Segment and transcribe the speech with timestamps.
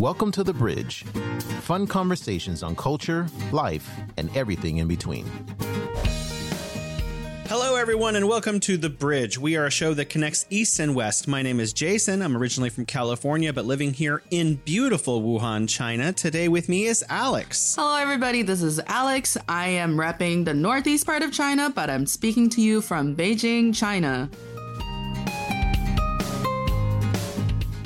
[0.00, 1.04] Welcome to The Bridge.
[1.60, 5.26] Fun conversations on culture, life, and everything in between.
[7.44, 9.36] Hello, everyone, and welcome to The Bridge.
[9.36, 11.28] We are a show that connects East and West.
[11.28, 12.22] My name is Jason.
[12.22, 16.14] I'm originally from California, but living here in beautiful Wuhan, China.
[16.14, 17.74] Today with me is Alex.
[17.76, 18.40] Hello, everybody.
[18.40, 19.36] This is Alex.
[19.50, 23.74] I am repping the northeast part of China, but I'm speaking to you from Beijing,
[23.74, 24.30] China.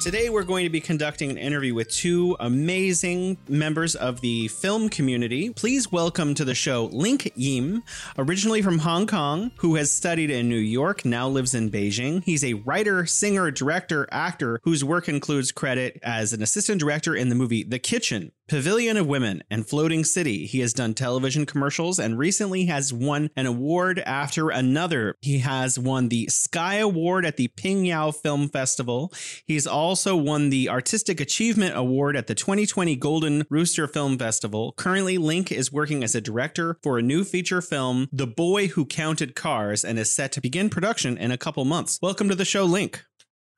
[0.00, 4.88] Today, we're going to be conducting an interview with two amazing members of the film
[4.88, 5.50] community.
[5.50, 7.82] Please welcome to the show Linq Yim,
[8.16, 12.24] originally from Hong Kong, who has studied in New York, now lives in Beijing.
[12.24, 17.28] He's a writer, singer, director, actor whose work includes credit as an assistant director in
[17.28, 20.46] the movie The Kitchen, Pavilion of Women, and Floating City.
[20.46, 25.14] He has done television commercials and recently has won an award after another.
[25.20, 29.12] He has won the Sky Award at the Pingyao Film Festival.
[29.44, 34.72] He's also won the Artistic Achievement Award at the 2020 Golden Rooster Film Festival.
[34.76, 38.86] Currently, Linq is working as a director for a new feature film, The Boy Who
[38.86, 41.98] Counted Cars, and is set to begin production in a couple months.
[42.00, 43.00] Welcome to the show, Linq.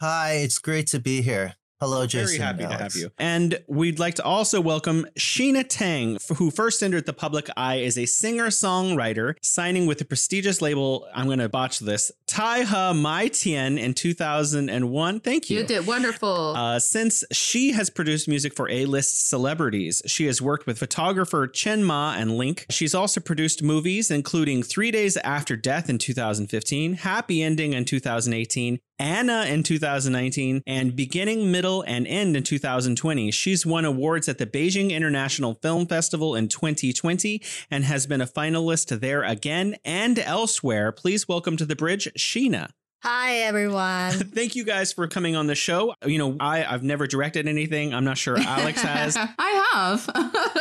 [0.00, 1.56] Hi, it's great to be here.
[1.82, 2.38] Hello, Jason.
[2.38, 2.78] Very happy Alex.
[2.78, 3.10] to have you.
[3.18, 7.98] And we'd like to also welcome Sheena Tang, who first entered the public eye as
[7.98, 12.94] a singer songwriter, signing with the prestigious label, I'm going to botch this, Tai Ha
[12.94, 15.20] Mai Tian in 2001.
[15.20, 15.58] Thank you.
[15.58, 16.56] You did wonderful.
[16.56, 21.84] Uh, since she has produced music for A-list celebrities, she has worked with photographer Chen
[21.84, 22.64] Ma and Linq.
[22.70, 28.78] She's also produced movies, including Three Days After Death in 2015, Happy Ending in 2018,
[28.98, 33.30] Anna in 2019, and Beginning, Middle, and End in 2020.
[33.30, 38.26] She's won awards at the Beijing International Film Festival in 2020 and has been a
[38.26, 40.92] finalist there again and elsewhere.
[40.92, 42.70] Please welcome to the bridge, Sheena.
[43.02, 44.12] Hi, everyone.
[44.34, 45.92] Thank you guys for coming on the show.
[46.06, 47.92] You know, I, I've never directed anything.
[47.92, 49.16] I'm not sure Alex has.
[49.18, 50.08] I have.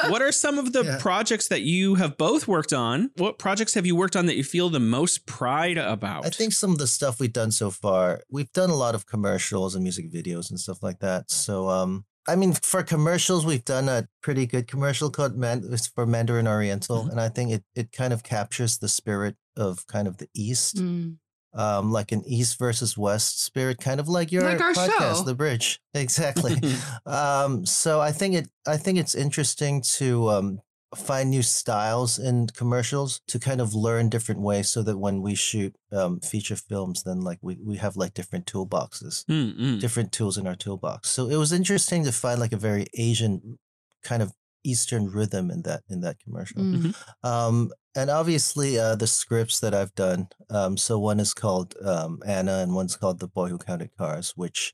[0.12, 0.98] what are some of the Yeah.
[1.00, 3.12] projects that you have both worked on?
[3.18, 6.26] What projects have you worked on that you feel the most pride about?
[6.26, 9.06] I think some of the stuff we've done so far, we've done a lot of
[9.06, 11.30] commercials and music videos and stuff like that.
[11.30, 15.86] So, um, I mean, for commercials, we've done a pretty good commercial called Man- it's
[15.88, 17.12] for Mandarin Oriental, Mhm.
[17.12, 20.78] and I think it it kind of captures the spirit of kind of the East,
[20.78, 21.18] Mm.
[21.54, 25.24] Um, like an East versus West spirit, kind of like your Like our podcast, show.
[25.24, 26.56] The Bridge, exactly.
[27.06, 30.60] um, so I think it I think it's interesting to um,
[30.96, 35.36] find new styles in commercials to kind of learn different ways so that when we
[35.36, 39.80] shoot um, feature films then like we, we have like different toolboxes Mm, mm.
[39.80, 43.58] different tools in our toolbox so it was interesting to find like a very asian
[44.04, 44.34] kind of
[44.64, 46.96] eastern rhythm in that in that commercial Mm.
[47.24, 50.30] um, and obviously uh, the scripts that I've done.
[50.50, 54.32] Um, so one is called um, Anna, and one's called The Boy Who Counted Cars,
[54.38, 54.72] which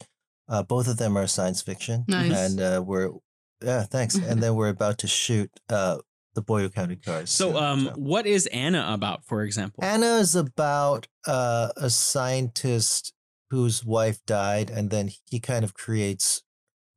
[0.49, 2.05] uh, both of them are science fiction.
[2.07, 2.31] Nice.
[2.37, 3.09] And uh, we're
[3.63, 4.15] yeah, thanks.
[4.15, 5.97] and then we're about to shoot uh,
[6.35, 7.31] The Boy Who Counted Cars.
[7.31, 7.91] so, um, so.
[7.95, 9.83] what is Anna about, for example?
[9.83, 13.13] Anna is about uh, a scientist
[13.49, 16.43] whose wife died, and then he kind of creates.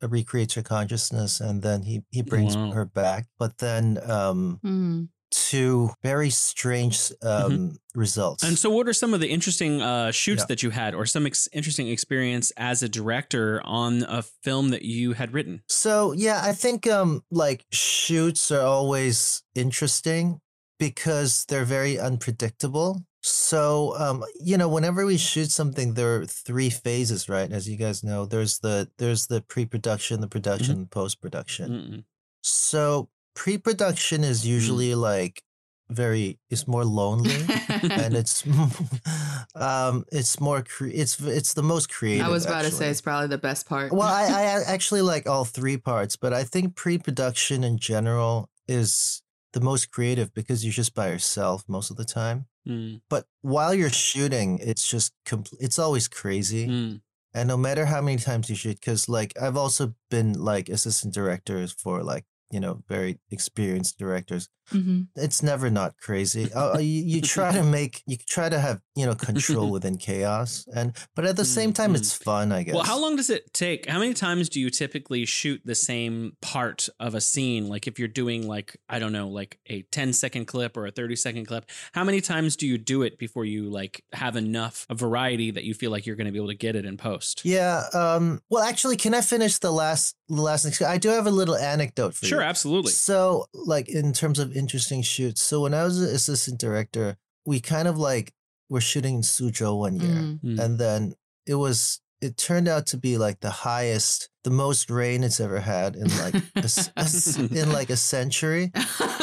[0.03, 2.71] Recreates her consciousness, and then he he brings Wow.
[2.73, 3.27] her back.
[3.39, 5.09] But then, um, Mm.
[5.31, 8.43] two very strange um, results.
[8.43, 8.49] Mm-hmm.
[8.51, 10.47] And so, what are some of the interesting uh, shoots Yeah.
[10.47, 14.83] that you had, or some ex- interesting experience as a director on a film that
[14.83, 15.63] you had written?
[15.69, 20.41] So yeah, I think um like shoots are always interesting
[20.79, 23.03] because they're very unpredictable.
[23.23, 27.51] So um you know, whenever we shoot something there are three phases, right?
[27.51, 31.71] As you guys know, there's the there's the pre-production, the production, and post-production.
[31.71, 32.05] Mm-mm.
[32.43, 35.43] So pre-production is usually like
[35.91, 37.35] very it's more lonely
[37.83, 38.45] and it's
[39.55, 42.27] um it's more cre- it's it's the most creative.
[42.27, 43.93] I was about to say it's probably the best part.
[43.93, 49.23] Well, I, I actually like all three parts, but I think pre-production in general is
[49.53, 52.47] the most creative because you're just by yourself most of the time.
[52.69, 57.01] Mm, But while you're shooting, it's just compl- it's always crazy, mm,
[57.35, 61.15] and no matter how many times you shoot, because like I've also been like assistant
[61.15, 64.49] directors for like you know very experienced directors.
[64.71, 66.49] hmm It's never not crazy.
[66.61, 69.97] Uh, uh, you, you try to make you try to have you know control within
[69.97, 72.53] chaos, and but at the same time, it's fun.
[72.53, 72.75] I guess.
[72.75, 73.87] Well, how long does it take?
[73.89, 77.69] How many times do you typically shoot the same part of a scene?
[77.69, 80.91] Like if you're doing like I don't know, like a 10 second clip or a
[80.91, 84.87] 30 second clip, how many times do you do it before you like have enough
[84.93, 87.45] variety that you feel like you're going to be able to get it in post?
[87.45, 87.85] Yeah.
[87.95, 88.41] Um.
[88.51, 90.83] Well, actually, can I finish the last the last?
[90.83, 92.31] I do have a little anecdote for you.
[92.41, 92.93] Sure, absolutely.
[92.93, 97.17] So, like in terms of interesting shoots, so when I was an assistant director,
[97.47, 98.33] we kind of like
[98.69, 100.41] were shooting in Suzhou one year, Mm.
[100.43, 100.59] Mm.
[100.59, 101.15] and then
[101.47, 105.59] it was it turned out to be like the highest, the most rain it's ever
[105.61, 108.71] had in like a s- a s- in like a century.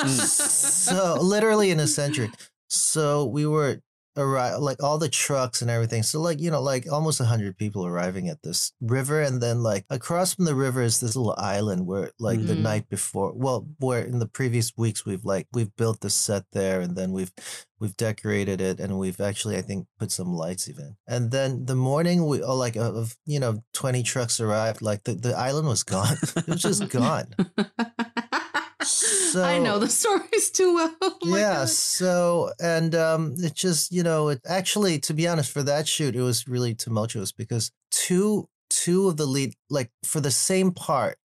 [0.07, 2.29] so literally in a century.
[2.69, 3.81] So we were
[4.17, 6.03] arrive like all the trucks and everything.
[6.03, 9.63] So like you know like almost a hundred people arriving at this river, and then
[9.63, 12.61] like across from the river is this little island where like the Mhm.
[12.61, 16.81] night before, well, where in the previous weeks we've like we've built the set there,
[16.81, 17.31] and then we've
[17.79, 20.97] we've decorated it, and we've actually I think put some lights even.
[21.07, 25.13] And then the morning we oh, like of you know twenty trucks arrived, like the
[25.13, 26.17] the island was gone.
[26.35, 27.33] it was just gone.
[29.35, 30.95] I know the stories too well.
[31.01, 31.69] Oh yeah God.
[31.69, 36.15] so and um it just you know it actually to be honest for that shoot
[36.15, 41.17] it was really tumultuous because two two of the lead like for the same part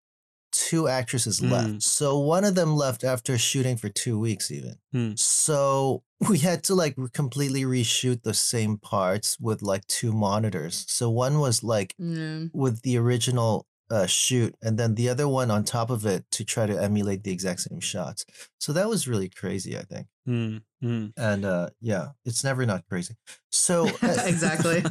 [0.50, 1.50] two actresses Mm.
[1.50, 5.18] left so one of them left after shooting for two weeks even Mm.
[5.18, 11.08] so we had to like completely reshoot the same parts with like two monitors so
[11.10, 12.44] one was like Yeah.
[12.52, 16.44] with the original uh, shoot, and then the other one on top of it to
[16.44, 18.24] try to emulate the exact same shots.
[18.58, 20.06] So that was really crazy, I think.
[20.26, 21.12] Mm, mm.
[21.14, 23.16] And uh, yeah, it's never not crazy.
[23.50, 24.82] So uh, exactly.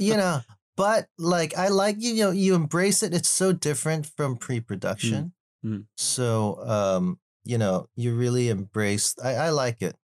[0.00, 0.40] you know,
[0.76, 3.14] but like I like you know you embrace it.
[3.14, 5.32] It's so different from pre-production.
[5.64, 5.84] Mm.
[5.96, 9.14] So um, you know, you really embrace.
[9.22, 9.94] I, I like it.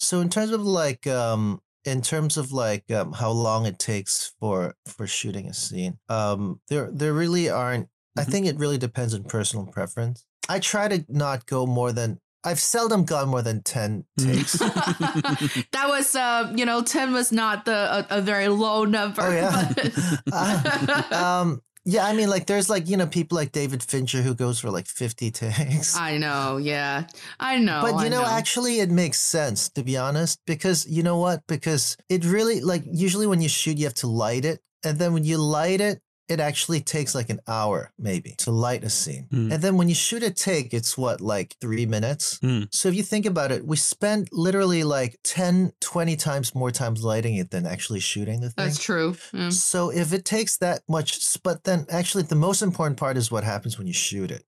[0.00, 4.32] So in terms of like um in terms of like um, how long it takes
[4.40, 7.88] for for shooting a scene, um, there there really aren't.
[8.16, 8.30] I Mhm.
[8.30, 10.24] think it really depends on personal preference.
[10.48, 12.20] I try to not go more than.
[12.46, 14.52] I've seldom gone more than ten takes.
[14.58, 17.72] that was, uh, you know, 10 was not the
[18.12, 19.22] a, a very low number.
[19.22, 19.72] Oh, yeah.
[19.74, 24.34] but- um, yeah, I mean, like, there's like you know people like David Fincher who
[24.34, 25.96] goes for like fifty takes.
[25.96, 27.06] I know, yeah.
[27.38, 27.80] I know.
[27.82, 31.42] but you know, actually, it makes sense to be honest, because you know what?
[31.46, 35.12] Because it really like usually when you shoot, you have to light it, and then
[35.12, 39.26] when you light it, it actually takes like an hour maybe to light a scene,
[39.32, 39.52] Mm.
[39.52, 42.38] and then when you shoot a take, it's what like three minutes.
[42.42, 42.68] Mm.
[42.72, 47.02] So if you think about it, we spend literally like 10, 20 times more times
[47.04, 48.64] lighting it than actually shooting the thing.
[48.64, 49.16] That's true.
[49.32, 49.50] Yeah.
[49.50, 53.44] So if it takes that much, but then actually the most important part is what
[53.44, 54.44] happens when you shoot it.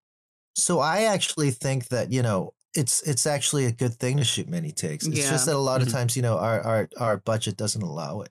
[0.55, 4.49] So I actually think that you know it's it's actually a good thing to shoot
[4.49, 5.07] many takes.
[5.07, 5.31] It's Yeah.
[5.31, 5.87] just that a lot Mhm.
[5.87, 8.31] of times you know our our our budget doesn't allow it.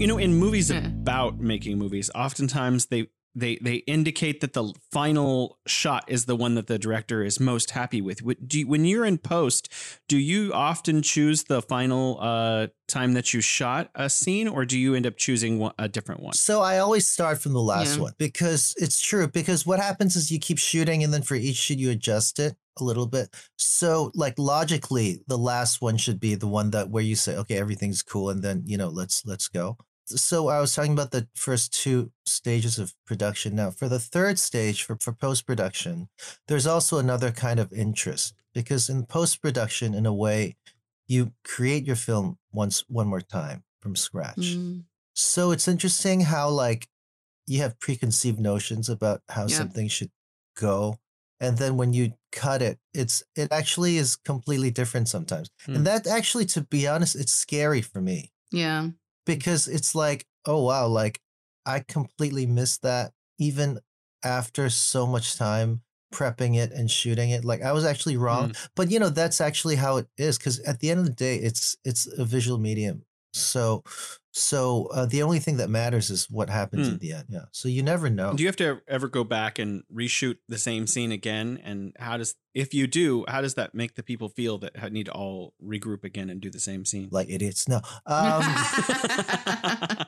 [0.00, 0.86] You know, in movies Yeah.
[0.86, 6.54] about making movies, oftentimes they they they indicate that the final shot is the one
[6.54, 8.22] that the director is most happy with.
[8.48, 9.68] Do you, when you're in post,
[10.08, 14.78] do you often choose the final uh, time that you shot a scene, or do
[14.78, 16.32] you end up choosing one, a different one?
[16.32, 18.04] So I always start from the last Yeah.
[18.04, 19.28] one because it's true.
[19.28, 22.56] Because what happens is you keep shooting, and then for each shoot you adjust it
[22.80, 23.28] a little bit.
[23.58, 27.58] So like logically, the last one should be the one that where you say, okay,
[27.58, 29.76] everything's cool, and then you know let's let's go.
[30.06, 33.54] So I was talking about the first two stages of production.
[33.54, 36.08] Now for the third stage for, for post production,
[36.48, 40.56] there's also another kind of interest because in post production, in a way,
[41.06, 44.36] you create your film once one more time from scratch.
[44.56, 44.84] Mm.
[45.14, 46.88] So it's interesting how like
[47.46, 49.58] you have preconceived notions about how Yeah.
[49.58, 50.10] something should
[50.56, 50.98] go.
[51.40, 55.50] And then when you cut it, it's it actually is completely different sometimes.
[55.66, 55.76] Hmm.
[55.76, 58.90] And that actually, to be honest, it's scary for me Yeah.
[59.26, 61.20] Because it's like, oh wow, like
[61.66, 63.80] I completely missed that even
[64.24, 67.44] after so much time prepping it and shooting it.
[67.44, 68.50] Like I was actually wrong.
[68.50, 68.68] Mm.
[68.74, 71.36] But you know, that's actually how it is because at the end of the day,
[71.36, 73.04] it's it's a visual medium.
[73.32, 73.82] So
[74.32, 76.94] so uh, the only thing that matters is what happens Hmm.
[76.94, 77.24] at the end.
[77.28, 77.44] Yeah.
[77.50, 78.32] So you never know.
[78.34, 81.60] Do you have to ever go back and reshoot the same scene again?
[81.64, 85.06] And how does, if you do, how does that make the people feel that need
[85.06, 87.08] to all regroup again and do the same scene?
[87.10, 87.68] like idiots.
[87.68, 87.76] No.
[87.76, 87.82] Um,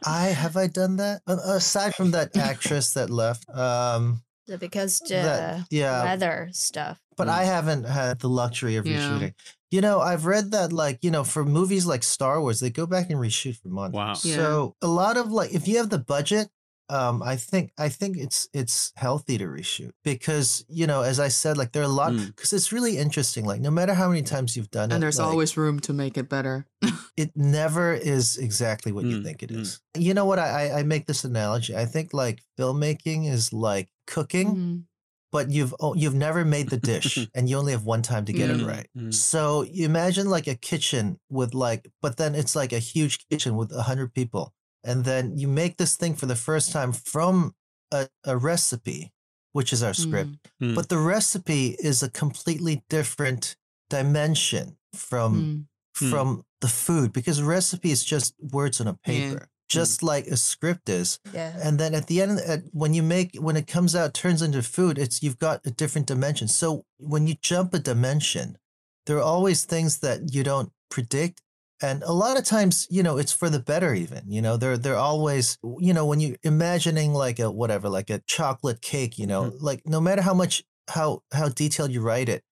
[0.06, 3.48] I have I done that aside from that actress that left.
[3.50, 4.22] Um,
[4.58, 6.04] because the that, yeah.
[6.04, 6.98] weather stuff.
[7.16, 7.30] but mm.
[7.30, 8.98] I haven't had the luxury of Yeah.
[8.98, 9.34] reshooting.
[9.70, 12.86] You know, I've read that like, you know, for movies like Star Wars, they go
[12.86, 13.94] back and reshoot for months.
[13.94, 14.14] Wow.
[14.22, 14.36] Yeah.
[14.36, 16.48] So a lot of like if you have the budget,
[16.88, 21.28] um, I think I think it's it's healthy to reshoot because you know, as I
[21.28, 22.34] said, like there are a lot Mm.
[22.34, 23.44] because it's really interesting.
[23.44, 25.92] Like no matter how many times you've done it, And there's like, always room to
[25.92, 26.66] make it better.
[27.16, 29.80] it never is exactly what you Mm, think it is.
[29.94, 30.02] mm.
[30.02, 30.38] You know what?
[30.38, 31.76] I I I make this analogy.
[31.76, 34.84] I think like filmmaking is like cooking, Mhm.
[35.32, 38.32] but you've oh, you've never made the dish and you only have one time to
[38.32, 38.66] get it Mm.
[38.66, 38.88] right.
[38.96, 39.12] Mm.
[39.14, 43.56] So you imagine like a kitchen with like, but then it's like a huge kitchen
[43.56, 44.52] with a hundred people,
[44.84, 47.54] and then you make this thing for the first time from
[47.92, 49.12] a, a recipe,
[49.52, 50.30] which is our script.
[50.60, 50.72] Mm.
[50.72, 50.74] Mm.
[50.74, 53.56] But the recipe is a completely different
[53.90, 55.66] dimension from Mm.
[55.98, 56.10] Hmm.
[56.10, 60.88] from the food because recipe is just words on a paper, just like a script
[60.88, 61.20] is.
[61.34, 61.52] Yeah.
[61.62, 64.62] And then at the end, at, when you make when it comes out, turns into
[64.62, 64.96] food.
[64.96, 66.48] It's you've got a different dimension.
[66.48, 68.56] So when you jump a dimension,
[69.04, 71.42] there are always things that you don't predict,
[71.82, 73.92] and a lot of times, you know, it's for the better.
[73.94, 78.10] Even you know, they're they're always you know when you're imagining like a whatever, like
[78.10, 79.18] a chocolate cake.
[79.18, 79.64] You know, mm-hmm.
[79.64, 82.44] like no matter how much how how detailed you write it.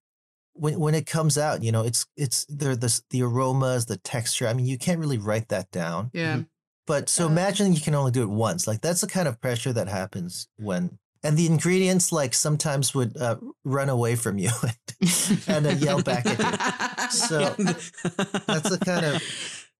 [0.53, 4.47] When, when it comes out, you know, it's it's there the the aromas, the texture.
[4.47, 6.11] I mean, you can't really write that down.
[6.13, 6.33] Yeah.
[6.33, 6.41] Mm-hmm.
[6.87, 8.67] But so imagine you can only do it once.
[8.67, 13.15] Like that's the kind of pressure that happens when, and the ingredients like sometimes would
[13.17, 14.49] uh, run away from you
[15.47, 17.09] and uh, yell back at you.
[17.11, 19.21] So that's the kind of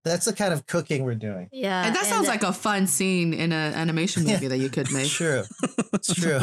[0.03, 1.48] that's the kind of cooking we're doing.
[1.51, 1.86] Yeah.
[1.86, 4.33] And that sounds uh, like a fun scene in an animation Yeah.
[4.33, 5.10] movie that you could make.
[5.12, 5.43] True,
[5.93, 6.41] it's true.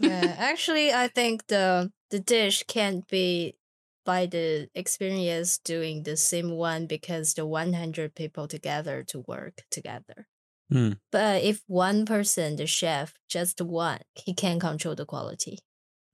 [0.00, 0.34] yeah.
[0.38, 3.56] Actually, I think the the dish can't be
[4.04, 10.28] by the experience doing the same one because the 100 people together to work together.
[10.70, 10.98] Hmm.
[11.12, 15.60] But if one person, the chef, just one, he can control the quality.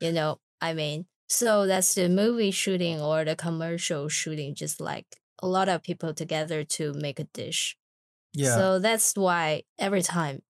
[0.01, 5.07] You know, I mean, so that's the movie shooting or the commercial shooting, just like
[5.43, 7.77] a lot of people together to make a dish.
[8.35, 10.43] Yeah, So that's why every time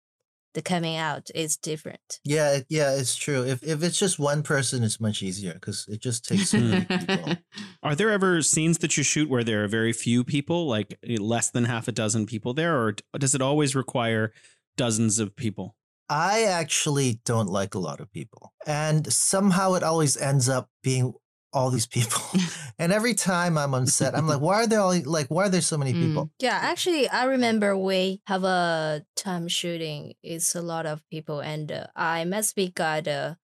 [0.55, 2.21] the coming out is different.
[2.25, 2.95] yeah, it- yeah.
[2.97, 3.45] It's true.
[3.45, 7.35] If if it's just one person, it's much easier because it just takes so people.
[7.83, 11.17] Are there ever scenes that you shoot where there are very few people, like eh,
[11.21, 14.33] less than half a dozen people there, or does it always require
[14.77, 15.77] dozens of people?
[16.09, 18.53] I actually don't like a lot of people.
[18.67, 21.13] And somehow it always ends up being
[21.53, 22.23] all these people.
[22.79, 25.49] and every time I'm on set, I'm like, why are there all like why are
[25.49, 26.31] there so many people?
[26.39, 30.15] Yeah, actually, I remember we have a time shooting.
[30.23, 33.35] It's a lot of people, and uh, I must be got uh,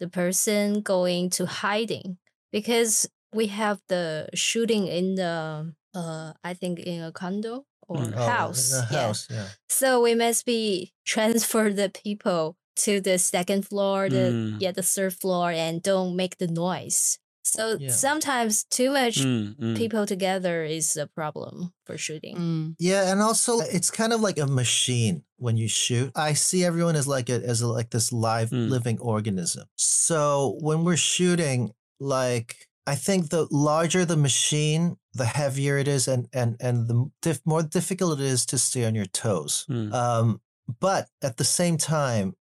[0.00, 2.18] the person going to hiding
[2.52, 8.14] because we have the shooting in the uh, I think in a condo or Mm.
[8.16, 8.72] Oh, house.
[8.72, 9.00] in a yeah.
[9.06, 9.46] house, yeah.
[9.68, 14.56] So we must be transfer the people to the second floor, the Mm.
[14.60, 17.18] yeah, the third floor, and don't make the noise.
[17.44, 17.90] So Yeah.
[17.92, 19.76] sometimes too much Mm, mm.
[19.76, 22.36] people together is a problem for shooting.
[22.36, 22.74] Mm.
[22.78, 26.10] Yeah, and also it's kind of like a machine when you shoot.
[26.16, 28.70] I see everyone as like a as a, like this live Mm.
[28.70, 29.64] living organism.
[29.76, 36.08] So when we're shooting, like I think the larger the machine, the heavier it is,
[36.08, 39.64] and and and the dif- more difficult it is to stay on your toes.
[39.68, 39.92] Mm.
[39.92, 40.40] Um,
[40.80, 42.34] but at the same time,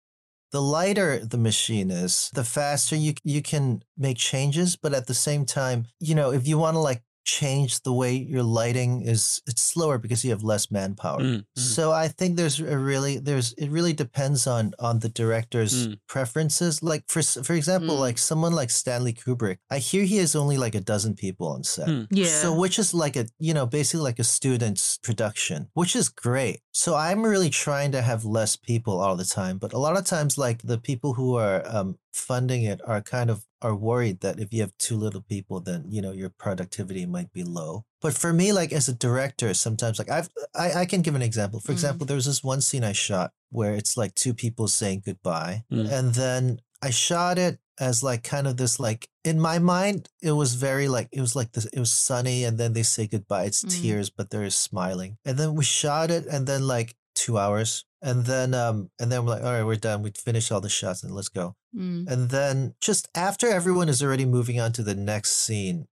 [0.52, 4.76] the lighter the machine is, the faster you you can make changes.
[4.76, 8.14] But at the same time, you know, if you want to like change the way
[8.14, 11.20] your lighting is, it's slower because you have less manpower.
[11.20, 11.44] Mm, mm.
[11.58, 15.98] So I think there's a really there's it really depends on on the director's Mm.
[16.08, 16.82] preferences.
[16.82, 18.00] Like for for example, Mm.
[18.00, 21.62] like someone like Stanley Kubrick, I hear he has only like a dozen people on
[21.62, 21.88] set.
[21.88, 22.06] Mm.
[22.10, 22.26] Yeah.
[22.42, 26.60] So which is like a you know basically like a student's production, which is great.
[26.80, 30.06] So I'm really trying to have less people all the time, but a lot of
[30.06, 34.40] times like the people who are um, funding it are kind of are worried that
[34.40, 37.84] if you have too little people, then you know your productivity might be low.
[38.00, 41.20] But for me, like as a director, sometimes like I've I, I can give an
[41.20, 41.60] example.
[41.60, 41.78] For Mm.
[41.78, 45.64] example, there was this one scene I shot where it's like two people saying goodbye,
[45.70, 45.92] Mm.
[45.92, 50.32] and then I shot it as like kind of this like in my mind it
[50.32, 53.44] was very like it was like this it was sunny and then they say goodbye
[53.44, 53.82] it's Mm.
[53.82, 58.24] tears but they're smiling and then we shot it and then like two hours and
[58.26, 61.02] then um and then we're like all right we're done we finished all the shots
[61.02, 62.08] and let's go Mm.
[62.10, 65.86] and then just after everyone is already moving on to the next scene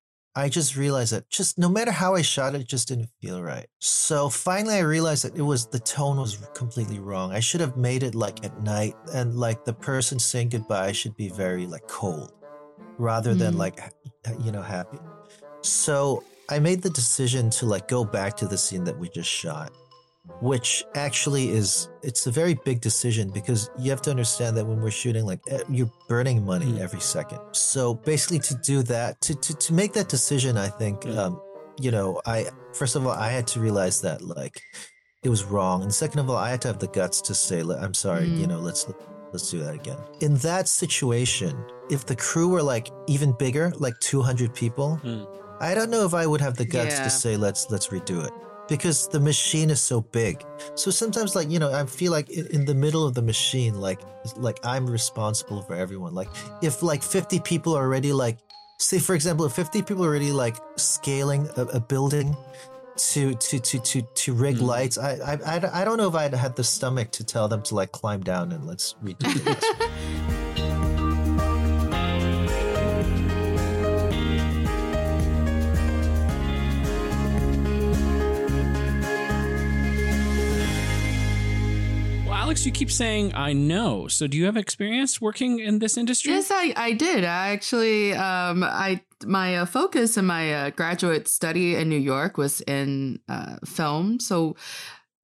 [0.45, 3.43] I just realized that just no matter how I shot it, it just didn't feel
[3.43, 3.67] right.
[3.81, 7.33] So finally, I realized that it was the tone was completely wrong.
[7.33, 11.17] I should have made it like at night, and like the person saying goodbye should
[11.17, 12.33] be very like cold,
[12.99, 13.59] rather than Mm.
[13.65, 13.79] like
[14.45, 14.99] you know happy.
[15.63, 19.29] So I made the decision to like go back to the scene that we just
[19.29, 19.73] shot,
[20.41, 24.81] which actually is it's a very big decision because you have to understand that when
[24.81, 26.81] we're shooting like eh, you're burning money Mm.
[26.81, 31.01] every second so basically to do that to to, to make that decision i think
[31.03, 31.17] Mm.
[31.19, 31.41] um
[31.81, 34.61] you know i first of all i had to realize that like
[35.23, 37.61] it was wrong and second of all i had to have the guts to say
[37.85, 38.39] i'm sorry Mm.
[38.41, 38.87] you know let's
[39.33, 41.53] let's do that again in that situation
[41.91, 45.27] if the crew were like even bigger like 200 people Mm.
[45.61, 47.05] i don't know if i would have the guts Yeah.
[47.05, 48.33] to say let's let's redo it
[48.69, 50.45] because the machine is so big.
[50.75, 53.81] So sometimes like you know i feel like in, in the middle of the machine
[53.81, 54.01] like
[54.37, 56.15] like i'm responsible for everyone.
[56.15, 56.29] Like
[56.63, 58.39] if like 50 people are already like
[58.79, 62.37] say for example if 50 people are already like scaling a, a building
[62.97, 64.65] to to to to to rig Hmm.
[64.65, 67.63] lights I, I i I don't know if i'd had the stomach to tell them
[67.63, 69.65] to like climb down and let's redo this
[82.49, 84.09] Alex, you keep saying I know.
[84.09, 86.33] So do you have experience working in this industry?
[86.33, 87.23] Yes, I, I did.
[87.23, 92.39] I actually, um, I my uh, focus in my uh, graduate study in New York
[92.39, 94.19] was in uh, film.
[94.19, 94.57] So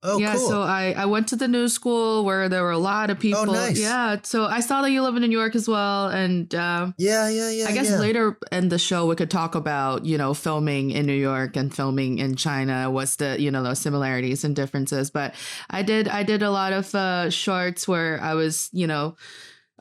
[0.05, 2.79] oh yeah, cool so I, I went to the new school where there were a
[2.79, 3.47] lot of people.
[3.47, 3.81] nice.
[3.81, 7.29] Yeah, so I saw that you live in New York as well, and uh, yeah
[7.29, 7.99] yeah yeah I guess yeah.
[7.99, 11.75] later in the show we could talk about you know filming in New York and
[11.75, 12.91] filming in China.
[12.91, 15.11] What's the you know the similarities and differences?
[15.11, 15.35] But
[15.71, 19.17] I did I did a lot of uh, shorts where I was you know.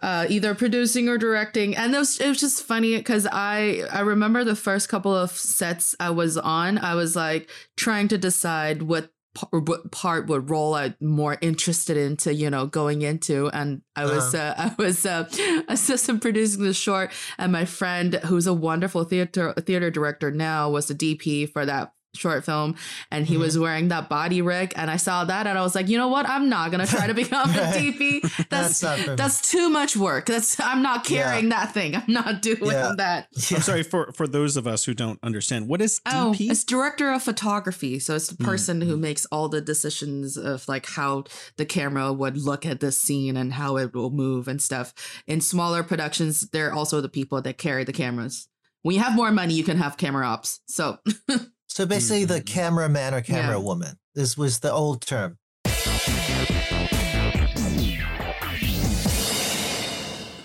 [0.01, 4.01] Uh, either producing or directing, and it was, it was just funny because I I
[4.01, 8.81] remember the first couple of sets I was on, I was like trying to decide
[8.81, 9.12] what
[9.49, 13.49] what part would role I'm more interested into, you know, going into.
[13.49, 15.27] And I was uh, I was uh,
[15.67, 20.87] assistant producing the short, and my friend, who's a wonderful theater theater director now, was
[20.87, 22.75] the DP for that short film
[23.11, 25.89] and he was wearing that body rig and I saw that and I was like
[25.89, 29.09] you know what I'm not gonna try to become a DP that's That's not for
[29.11, 29.15] me.
[29.15, 31.23] that's too much work that's I'm not Yeah.
[31.23, 32.93] carrying that thing I'm not doing Yeah.
[32.97, 33.57] that Yeah.
[33.57, 35.67] I'm sorry for for those of us who don't understand.
[35.67, 36.51] What is Oh, DP?
[36.51, 37.97] it's director of photography.
[37.99, 41.23] So it's the Mm, person who makes all the decisions of like how
[41.57, 44.93] the camera would look at the scene and how it will move and stuff.
[45.27, 48.47] In smaller productions, they're also the people that carry the cameras.
[48.83, 50.59] When you have more money, you can have camera ops.
[50.67, 50.97] So
[51.73, 52.45] So basically, the Mhm.
[52.45, 53.63] cameraman or camera Yeah.
[53.63, 53.97] woman.
[54.13, 55.39] This was the old term.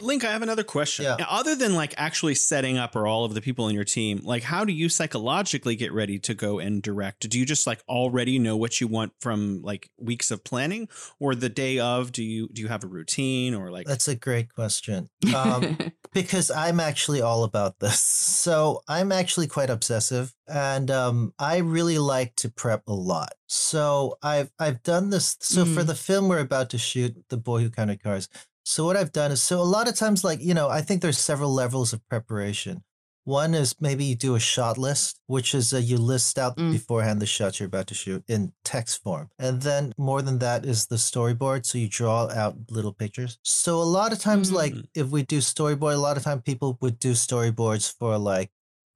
[0.09, 1.05] Linq, I have another question.
[1.05, 1.17] Yeah.
[1.29, 4.43] Other than like actually setting up or all of the people in your team, like
[4.43, 7.29] how do you psychologically get ready to go and direct?
[7.29, 10.89] Do you just like already know what you want from like weeks of planning
[11.21, 12.11] or the day of?
[12.13, 15.09] Do you do you have a routine or like That's a great question.
[15.35, 15.77] Um,
[16.15, 18.01] because I'm actually all about this.
[18.01, 23.35] So I'm actually quite obsessive, and um, I really like to prep a lot.
[23.47, 25.37] So I've I've done this.
[25.41, 25.87] So for Mm.
[25.87, 28.29] the film we're about to shoot, The Boy Who Counted Cars.
[28.69, 31.01] So what I've done is so a lot of times, like you know, I think
[31.01, 32.83] there's several levels of preparation.
[33.25, 36.73] One is maybe you do a shot list, which is uh, you list out Mm.
[36.73, 39.31] beforehand the shots you're about to shoot in text form.
[39.39, 41.65] And then more than that is the storyboard.
[41.65, 43.39] So you draw out little pictures.
[43.43, 44.85] So a lot of times, like Mm.
[44.95, 48.51] if we do storyboard, a lot of time people would do storyboards for like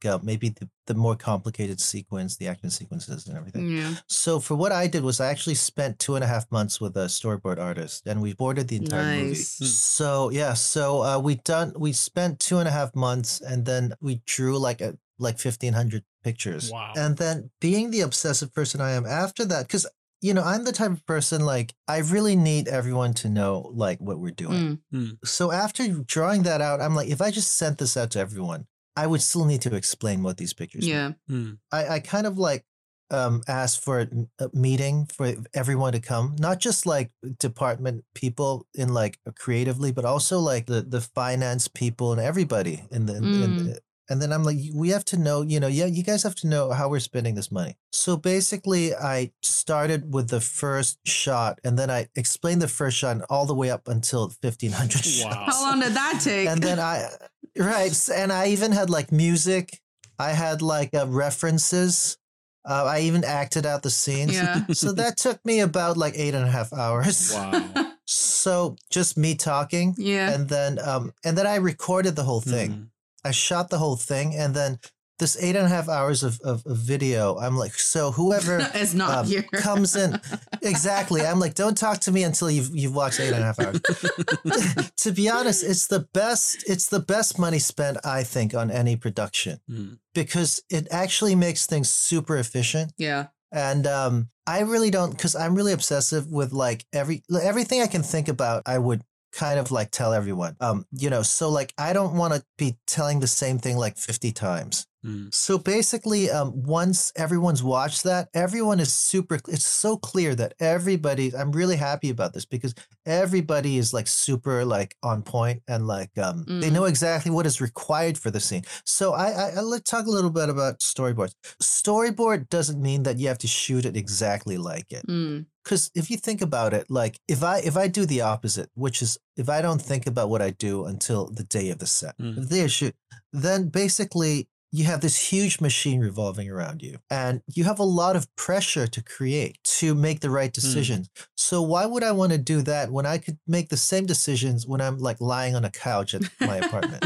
[0.04, 3.68] uh, maybe the, the more complicated sequence, the action sequences and everything.
[3.70, 6.80] yeah, So for what I did was I actually spent two and a half months
[6.80, 9.28] with a storyboard artist and we boarded the entire movie.
[9.28, 9.58] nice.
[9.58, 9.64] Hmm.
[9.64, 13.94] So yeah, so uh, we done we spent two and a half months and then
[14.00, 16.70] we drew like a like fifteen hundred pictures.
[16.70, 16.92] Wow.
[16.96, 19.86] And then being the obsessive person I am after that, because
[20.20, 23.98] you know I'm the type of person like I really need everyone to know like
[24.00, 24.80] what we're doing.
[24.92, 25.18] Mm.
[25.24, 28.66] So after drawing that out, I'm like, if I just sent this out to everyone,
[28.96, 30.84] I would still need to explain what these pictures.
[30.84, 30.94] mean.
[30.94, 31.50] Yeah, Hmm.
[31.70, 32.64] I, I kind of like
[33.10, 38.66] um, asked for a, a meeting for everyone to come, not just like department people
[38.74, 43.16] in like creatively, but also like the the finance people and everybody in the.
[43.16, 43.78] In, in- Mm.
[44.10, 46.46] and then I'm like, we have to know, you know, yeah, you guys have to
[46.46, 47.76] know how we're spending this money.
[47.92, 53.16] So basically, I started with the first shot, and then I explained the first shot
[53.30, 54.72] all the way up until 1500
[55.24, 55.30] Wow.
[55.32, 56.48] shots how long did that take?
[56.48, 57.08] and then I,
[57.58, 59.80] right, and I even had like music.
[60.18, 62.16] I had like uh, references.
[62.64, 64.34] Uh, I even acted out the scenes.
[64.34, 67.32] yeah, So that took me about like eight and a half hours.
[67.34, 67.88] Wow.
[68.04, 70.32] So just me talking, yeah.
[70.34, 72.70] and then um, and then I recorded the whole thing.
[72.70, 72.86] Mhm.
[73.24, 74.80] I shot the whole thing, and then
[75.22, 77.36] this eight and a half hours of, of, of video.
[77.38, 79.42] I'm like, so whoever it's not um, here.
[79.68, 80.20] comes in
[80.62, 81.20] exactly.
[81.22, 83.80] I'm like, don't talk to me until you've you've watched eight and a half hours.
[85.04, 86.64] to be honest, it's the best.
[86.68, 89.94] It's the best money spent, I think, on any production Hmm.
[90.14, 92.92] because it actually makes things super efficient.
[92.98, 97.86] yeah, And um, I really don't because I'm really obsessive with like every everything I
[97.86, 98.62] can think about.
[98.66, 99.02] I would
[99.32, 100.56] kind of like tell everyone.
[100.60, 103.96] Um, you know, so like I don't want to be telling the same thing like
[103.96, 104.86] 50 times.
[105.04, 105.34] Mm.
[105.34, 109.40] So basically, um, once everyone's watched that, everyone is super.
[109.48, 111.34] It's so clear that everybody.
[111.34, 112.72] I'm really happy about this because
[113.04, 116.72] everybody is like super like on point and like um, they Mm.
[116.72, 118.62] know exactly what is required for the scene.
[118.84, 121.34] So I, I, I let's talk a little bit about storyboards.
[121.60, 125.46] Storyboard doesn't mean that you have to shoot it exactly like it Mm.
[125.64, 129.00] Because if you think about it like if i if i do the opposite which
[129.02, 132.16] is if i don't think about what i do until the day of the set
[132.18, 132.34] Mm.
[132.36, 132.94] the day of shoot
[133.32, 138.16] then basically you have this huge machine revolving around you and you have a lot
[138.16, 141.10] of pressure to create to make the right decisions.
[141.36, 144.66] So why would i want to do that when i could make the same decisions
[144.66, 147.02] when i'm like lying on a couch at my apartment?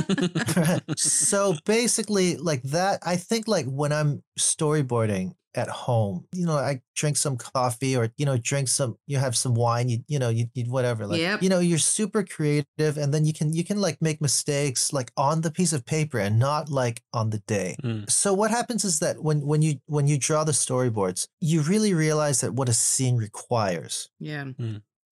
[0.97, 6.81] So basically like that i think like when i'm storyboarding at home you know i
[6.95, 10.29] drink some coffee or you know drink some you have some wine you you know
[10.29, 11.43] you, you whatever like Yep.
[11.43, 15.11] you know you're super creative and then you can you can like make mistakes like
[15.17, 18.11] on the piece of paper and not like on the day Mm.
[18.11, 21.95] so what happens is that when when you when you draw the storyboards you really
[21.95, 24.45] realize that what a scene requires Yeah.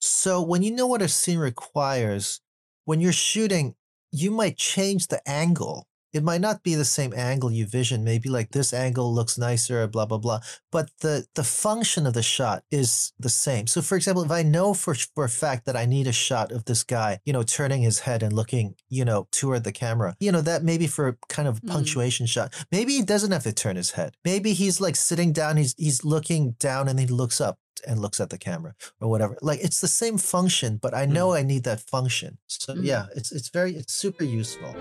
[0.01, 2.41] so when you know what a scene requires,
[2.85, 3.75] when you're shooting,
[4.13, 5.87] you might change the angle.
[6.15, 8.05] It might not be the same angle you vision.
[8.05, 10.41] Maybe like this angle looks nicer, blah blah blah.
[10.73, 13.67] But the the function of the shot is the same.
[13.67, 16.53] So for example, if I know for for a fact that I need a shot
[16.53, 20.15] of this guy, you know, turning his head and looking, you know, toward the camera,
[20.21, 21.69] you know, that maybe for a kind of Mm.
[21.69, 22.53] punctuation shot.
[22.71, 24.17] Maybe he doesn't have to turn his head.
[24.25, 25.57] Maybe he's like sitting down.
[25.57, 29.37] He's he's looking down and he looks up and looks at the camera or whatever.
[29.43, 32.39] Like it's the same function, but I know I need that function.
[32.47, 32.85] So Mhm.
[32.85, 34.75] yeah, it's it's very it's super useful.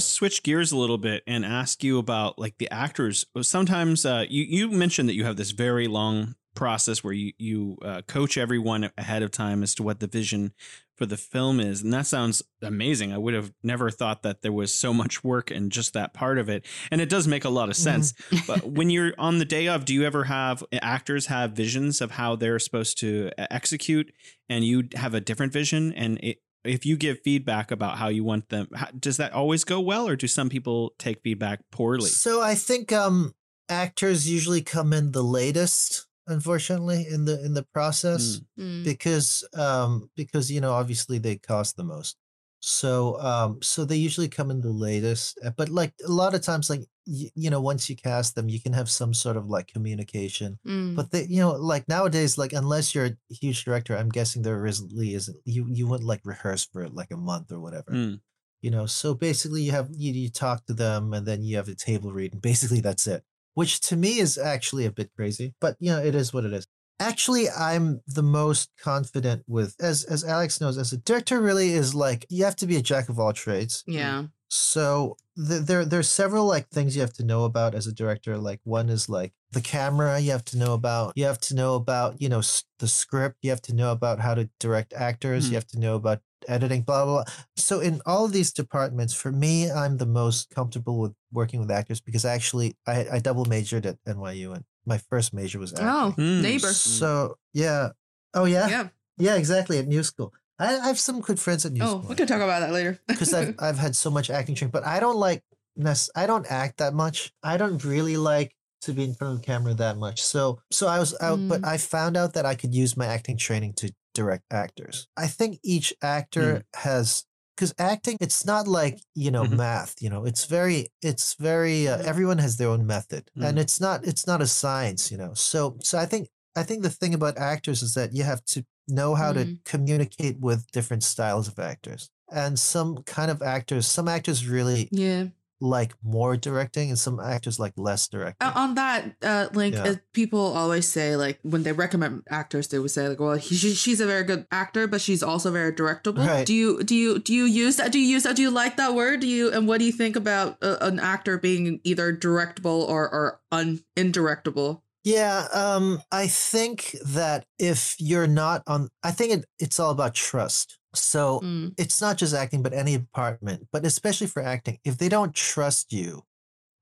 [0.00, 3.24] To switch gears a little bit and ask you about like the actors.
[3.42, 7.78] Sometimes uh, you you mentioned that you have this very long process where you you
[7.82, 10.52] uh, coach everyone ahead of time as to what the vision
[10.96, 13.12] for the film is, and that sounds amazing.
[13.12, 16.36] I would have never thought that there was so much work in just that part
[16.36, 18.12] of it, and it does make a lot of sense.
[18.46, 22.10] but when you're on the day of, do you ever have actors have visions of
[22.12, 24.12] how they're supposed to uh, execute,
[24.48, 28.24] and you have a different vision, and it, if you give feedback about how you
[28.24, 32.08] want them how, does that always go well or do some people take feedback poorly
[32.08, 33.34] So I think um
[33.68, 38.40] actors usually come in the latest, unfortunately, in the in the process.
[38.58, 38.84] Mm.
[38.84, 42.16] because um because you know obviously they cost the most
[42.62, 46.42] so um so they usually come in the latest uh, but like a lot of
[46.42, 49.46] times like y- you know once you cast them you can have some sort of
[49.46, 50.94] like communication Mm.
[50.94, 54.60] but they you know like nowadays like unless you're a huge director i'm guessing there
[54.60, 58.20] really isn't you you wouldn't like rehearse for like a month or whatever Mm.
[58.60, 61.68] you know so basically you have you, you talk to them and then you have
[61.68, 65.54] a table read and basically that's it which to me is actually a bit crazy
[65.60, 66.66] but you know it is what it is
[67.00, 71.94] actually i'm the most confident with as as alex knows as a director really is
[71.94, 74.24] like you have to be a jack of all trades yeah.
[74.48, 75.16] so
[75.48, 78.36] th- there there's several like things you have to know about as a director.
[78.36, 81.12] Like one is like the camera you have to know about.
[81.16, 83.38] You have to know about you know s- the script.
[83.42, 85.46] You have to know about how to direct actors.
[85.46, 85.52] Hmm.
[85.52, 86.82] You have to know about editing.
[86.82, 87.24] Blah blah.
[87.24, 87.32] blah.
[87.56, 91.70] So in all of these departments, for me, I'm the most comfortable with working with
[91.70, 95.86] actors because actually I I double majored at NYU and my first major was acting.
[95.88, 96.42] Oh, Mm.
[96.42, 96.72] neighbor.
[96.72, 97.90] So yeah.
[98.34, 98.68] Oh yeah.
[98.68, 98.88] Yeah.
[99.16, 99.36] Yeah.
[99.36, 100.34] Exactly at New School.
[100.58, 102.72] I, I have some good friends at New Oh, School we can talk about that
[102.72, 102.98] later.
[103.08, 105.42] because I've I've had so much acting training, but I don't like
[105.76, 107.32] nec- I don't act that much.
[107.42, 110.22] I don't really like to be in front of the camera that much.
[110.22, 111.66] So so I was out, but Mm.
[111.72, 115.06] I found out that I could use my acting training to direct actors.
[115.16, 117.24] I think each actor has
[117.60, 119.56] because acting it's not like you know Mhm.
[119.58, 123.60] math you know it's very it's very uh, everyone has their own method and Mm.
[123.60, 126.88] it's not it's not a science you know so so i think i think the
[127.00, 129.58] thing about actors is that you have to know how to Mm.
[129.72, 135.24] communicate with different styles of actors and some kind of actors some actors really yeah.
[135.60, 139.90] Like more directing and some actors like less directing Uh, on that, uh, like Yeah.
[139.90, 143.54] uh, people always say, like when they recommend actors, they would say, like, well, he,
[143.54, 146.26] she, she's a very good actor, but she's also very directable.
[146.26, 146.46] Right.
[146.46, 147.92] Do you do you do you use that?
[147.92, 148.36] Do you use that?
[148.36, 149.20] Do you like that word?
[149.20, 153.04] Do you and what do you think about uh, an actor being either directable or
[153.12, 154.82] or un indirectable?
[155.02, 160.14] Yeah, um, I think that if you're not on, I think it, it's all about
[160.14, 160.78] trust.
[160.94, 161.74] So Mm.
[161.78, 165.92] it's not just acting, but any department, but especially for acting, if they don't trust
[165.92, 166.22] you,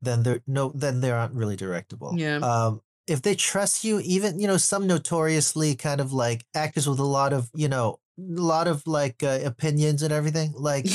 [0.01, 2.19] then they're no, then they aren't really directable.
[2.19, 2.37] Yeah.
[2.39, 6.99] Um, if they trust you, even you know some notoriously kind of like actors with
[6.99, 10.53] a lot of you know a lot of like uh, opinions and everything.
[10.59, 10.87] Like,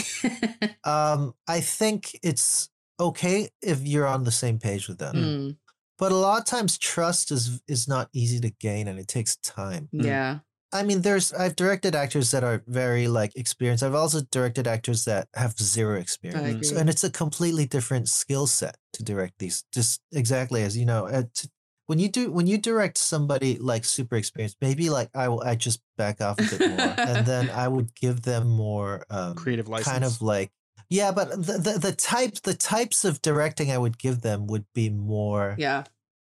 [0.83, 5.15] um, I think it's okay if you're on the same page with them.
[5.15, 5.57] Mm,
[5.97, 9.35] But a lot of times, trust is is not easy to gain, and it takes
[9.37, 9.89] time.
[9.91, 10.39] yeah.
[10.73, 13.83] I mean, there's I've directed actors that are very like experienced.
[13.83, 18.77] I've also directed actors that have zero experience, and it's a completely different skill set
[18.93, 19.63] to direct these.
[19.71, 21.23] Just exactly as you know, uh,
[21.87, 25.55] when you do when you direct somebody like super experienced, maybe like I will I
[25.55, 29.67] just back off a bit more, and then I would give them more um, Creative
[29.67, 29.91] license.
[29.91, 30.51] kind of like
[30.89, 34.65] yeah, but the, the the types the types of directing I would give them would
[34.73, 35.83] be more Yeah.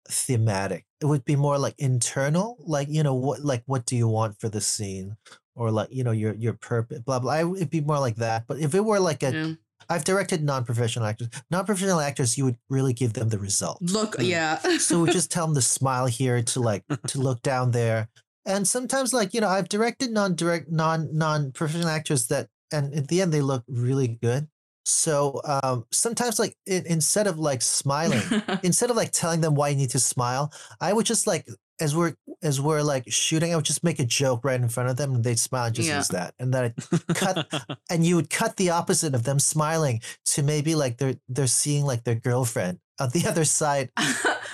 [0.08, 0.85] thematic.
[1.00, 4.40] It would be more like internal, like you know what, like what do you want
[4.40, 5.16] for the scene,
[5.54, 7.32] or like you know your your purpose, blah blah.
[7.32, 8.46] I, it'd be more like that.
[8.46, 9.52] But if it were like a, yeah.
[9.94, 11.28] have directed non-professional actors.
[11.50, 13.78] Non-professional actors, you would really give them the result.
[13.82, 14.58] Look, yeah.
[14.78, 18.08] So we just tell them to smile here, to like to look down there,
[18.46, 23.20] and sometimes like you know I've directed non-direct non non-professional actors that, and at the
[23.20, 24.48] end they look really good.
[24.86, 28.22] So um sometimes like in, instead of like smiling
[28.62, 31.46] instead of like telling them why you need to smile, I would just like
[31.80, 34.88] as we're as we're like shooting, I would just make a joke right in front
[34.88, 35.96] of them and they'd smile and just Yeah.
[35.98, 36.34] use that.
[36.38, 37.46] And then I'd cut
[37.90, 41.84] and you would cut the opposite of them smiling to maybe like they're they're seeing
[41.84, 43.90] like their girlfriend on the other side,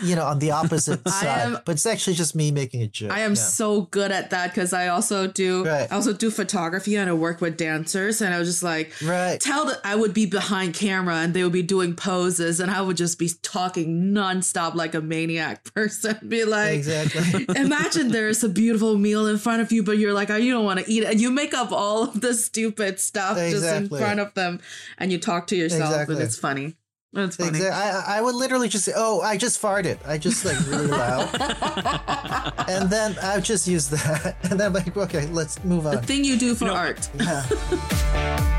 [0.02, 1.26] you know, on the opposite side.
[1.26, 3.10] am- but it's actually just me making a joke.
[3.12, 3.34] I am yeah.
[3.34, 5.90] so good at that because I also do Right.
[5.90, 9.40] I also do photography and I work with dancers and I was just like right.
[9.40, 12.80] tell that I would be behind camera and they would be doing poses and I
[12.82, 16.18] would just be talking nonstop like a maniac person.
[16.26, 17.46] Be like Exactly.
[17.56, 20.64] Imagine there's a beautiful meal in front of you, but you're like, oh, you don't
[20.64, 21.10] want to eat it.
[21.10, 24.60] And you make up all of the stupid stuff just in front of them
[24.98, 26.14] and you talk to yourself Exactly.
[26.16, 26.76] and it's funny.
[27.14, 27.58] It's funny.
[27.58, 27.70] Exactly.
[27.70, 31.28] I, I would literally just say, "Oh, I just farted." I just like really loud,
[32.68, 35.96] and then I would just use that, and then I'm like, "Okay, let's move on."
[35.96, 37.10] The thing you do for know- art.
[37.20, 38.58] Yeah.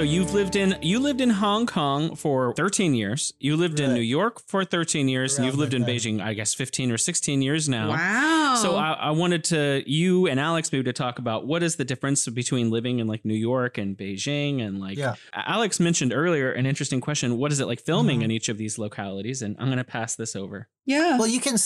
[0.00, 3.34] So you've lived in you lived in Hong Kong for 13 years.
[3.38, 5.90] You lived in New York for 13 years, and you've lived in time.
[5.94, 7.90] Beijing, I guess, 15 or 16 years now.
[7.90, 8.54] Wow.
[8.62, 11.84] So I, I wanted to you and Alex maybe to talk about what is the
[11.84, 15.16] difference between living in like New York and Beijing and like Yeah.
[15.34, 17.36] Alex mentioned earlier an interesting question.
[17.36, 18.24] What is it like filming Mhm.
[18.24, 19.42] in each of these localities?
[19.42, 20.68] And I'm going to pass this over.
[20.86, 21.18] yeah.
[21.18, 21.56] Well, you can.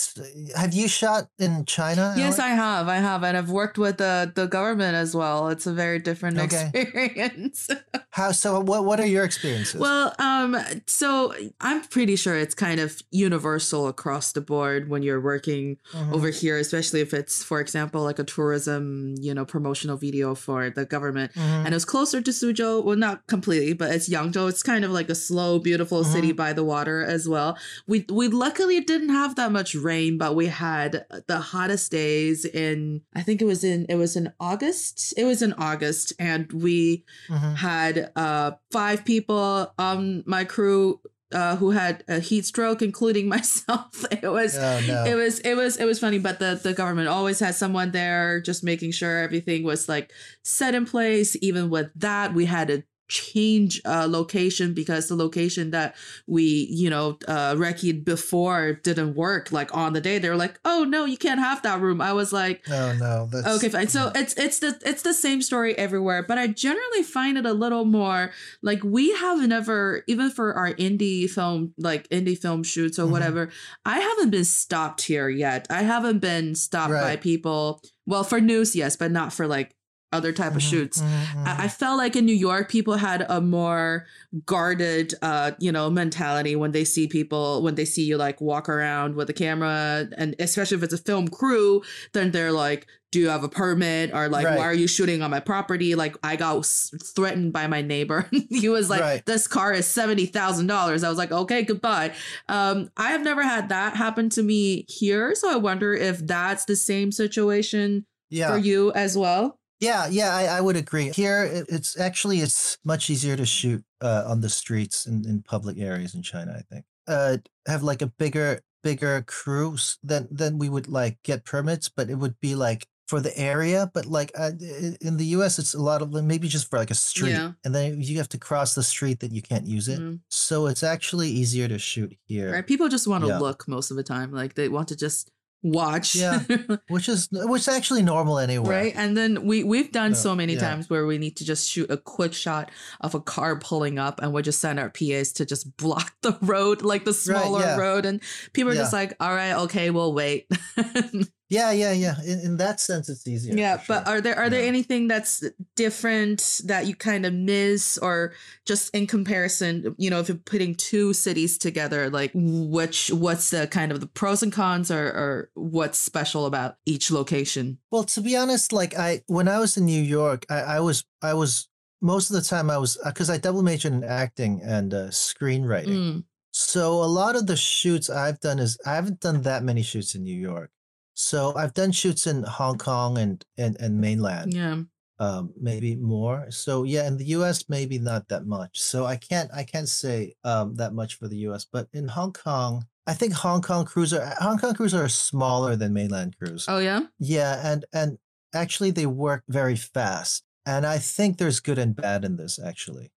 [0.56, 2.14] Have you shot in China?
[2.16, 2.40] Yes, Alex?
[2.40, 2.88] I have.
[2.88, 5.48] I have, and I've worked with the the government as well.
[5.50, 6.70] It's a very different Okay.
[6.74, 7.70] experience.
[8.10, 8.60] How so?
[8.60, 9.80] What What are your experiences?
[9.80, 10.56] well, um,
[10.86, 16.12] so I'm pretty sure it's kind of universal across the board when you're working Mhm.
[16.12, 20.70] over here, especially if it's, for example, like a tourism, you know, promotional video for
[20.70, 21.32] the government.
[21.34, 21.66] Mhm.
[21.66, 22.84] And it's closer to Suzhou.
[22.84, 24.48] Well, not completely, but it's Yangzhou.
[24.48, 27.56] It's kind of like a slow, beautiful city by the water as well.
[27.86, 33.00] We we luckily didn't have that much rain, but we had the hottest days in
[33.14, 35.14] I think it was in it was in August.
[35.16, 37.56] It was in August, and we Mhm.
[37.56, 41.00] had uh five people on my crew
[41.32, 44.04] uh who had a heat stroke, including myself.
[44.10, 45.04] It was Oh no.
[45.04, 48.40] it was it was it was funny but the the government always had someone there
[48.40, 50.12] just making sure everything was like
[50.44, 55.70] set in place even with that we had to change uh location because the location
[55.70, 55.94] that
[56.26, 60.58] we you know uh recce before didn't work like on the day they were like
[60.64, 63.28] oh no you can't have that room i was like oh no.
[63.30, 63.88] That's Okay, fine.
[63.88, 67.52] So it's it's the it's the same story everywhere, but I generally find it a
[67.52, 72.98] little more like we have never even for our indie film like indie film shoots
[72.98, 73.10] or Mhm.
[73.10, 73.50] whatever,
[73.84, 75.66] I haven't been stopped here yet.
[75.70, 77.82] I haven't been stopped by people.
[78.06, 79.74] Well, for news, yes, but not for like
[80.14, 81.02] other type of Mhm, shoots.
[81.02, 81.72] mhm, I, I mhm.
[81.80, 84.06] felt like in New York, people had a more
[84.46, 88.68] guarded, uh, you know, mentality when they see people, when they see you like walk
[88.68, 93.20] around with a camera, and especially if it's a film crew, then they're like, "Do
[93.20, 94.58] you have a permit?" Or like, Right.
[94.58, 98.28] "Why are you shooting on my property?" Like, I got s- threatened by my neighbor.
[98.50, 99.26] he was like, Right.
[99.26, 102.12] "This car is seventy thousand dollars." I was like, "Okay, goodbye."
[102.48, 106.64] Um, I have never had that happen to me here, so I wonder if that's
[106.64, 108.50] the same situation yeah.
[108.50, 109.58] for you as well.
[109.80, 111.10] Yeah, yeah, I, I would agree.
[111.10, 115.42] Here, it, it's actually it's much easier to shoot uh, on the streets in, in
[115.42, 116.54] public areas in China.
[116.56, 121.44] I think uh, have like a bigger bigger crews than than we would like get
[121.44, 123.90] permits, but it would be like for the area.
[123.92, 124.52] But like uh,
[125.00, 127.52] in the U.S., it's a lot of maybe just for like a street, Yeah.
[127.64, 129.98] and then you have to cross the street that you can't use it.
[130.00, 130.20] Mhm.
[130.30, 132.52] So it's actually easier to shoot here.
[132.52, 132.66] Right?
[132.66, 133.38] People just want to Yeah.
[133.40, 134.32] look most of the time.
[134.32, 135.30] Like they want to just
[135.64, 136.14] watch.
[136.14, 136.40] Yeah.
[136.88, 138.68] which is which is actually normal anyway.
[138.68, 140.60] right and then we we've done So, so many yeah.
[140.60, 144.20] times where we need to just shoot a quick shot of a car pulling up
[144.22, 147.76] and we just send our pas to just block the road like the smaller yeah.
[147.78, 148.20] road and
[148.52, 148.82] people are Yeah.
[148.82, 150.46] just like all right okay we'll wait
[151.50, 152.16] Yeah, yeah, yeah.
[152.24, 153.54] In, in that sense, it's easier.
[153.56, 154.14] yeah but sure.
[154.16, 154.68] are there are there Yeah.
[154.68, 155.44] anything that's
[155.76, 158.32] different that you kind of miss or
[158.64, 163.66] just in comparison you know if you're putting two cities together like which what's the
[163.66, 168.20] kind of the pros and cons or, or what's special about each location Well, to
[168.20, 171.68] be honest, like I when I was in New York, I, I was I was
[172.00, 175.96] most of the time I was because I double majored in acting and uh, screenwriting.
[175.98, 179.82] Mm, So a lot of the shoots I've done is I haven't done that many
[179.82, 180.70] shoots in New York.
[181.14, 184.82] So I've done shoots in Hong Kong and and, and mainland, yeah
[185.18, 186.50] um, maybe more.
[186.50, 187.68] So yeah, in the U.S.
[187.68, 188.80] maybe not that much.
[188.80, 191.64] So I can't I can't say um, that much for the U.S.
[191.64, 195.76] But in Hong Kong, I think Hong Kong crews are Hong Kong crews are smaller
[195.76, 196.66] than mainland crews.
[196.68, 198.18] oh yeah Yeah, and and
[198.54, 203.12] actually they work very fast, and I think there's good and bad in this actually,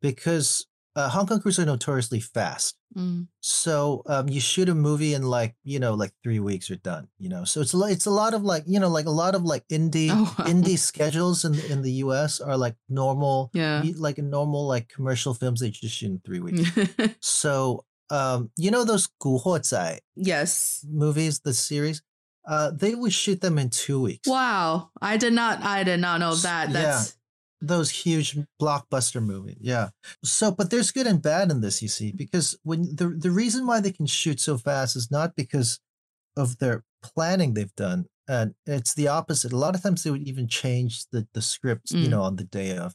[0.00, 2.76] because uh, Hong Kong crews are notoriously fast.
[2.96, 3.28] Mm.
[3.40, 7.08] So um, you shoot a movie in like you know like three weeks you're done.
[7.18, 9.34] You know, so it's a it's a lot of like you know like a lot
[9.34, 10.44] of like indie oh, wow.
[10.44, 12.40] indie schedules in in the U.S.
[12.40, 16.70] are like normal yeah like normal like commercial films they just shoot in three weeks.
[17.20, 22.02] so um you know those guhozai yes movies the series
[22.46, 24.28] uh they would shoot them in two weeks.
[24.28, 26.72] Wow, I did not I did not know that.
[26.72, 27.18] That's yeah
[27.64, 29.58] those huge blockbuster movies.
[29.60, 29.90] Yeah.
[30.24, 33.66] So, but there's good and bad in this, you see, because when the the reason
[33.66, 35.78] why they can shoot so fast is not because
[36.36, 38.06] of their planning they've done.
[38.28, 39.52] And it's the opposite.
[39.52, 42.10] A lot of times they would even change the, the scripts, you Mm.
[42.10, 42.94] know, on the day of.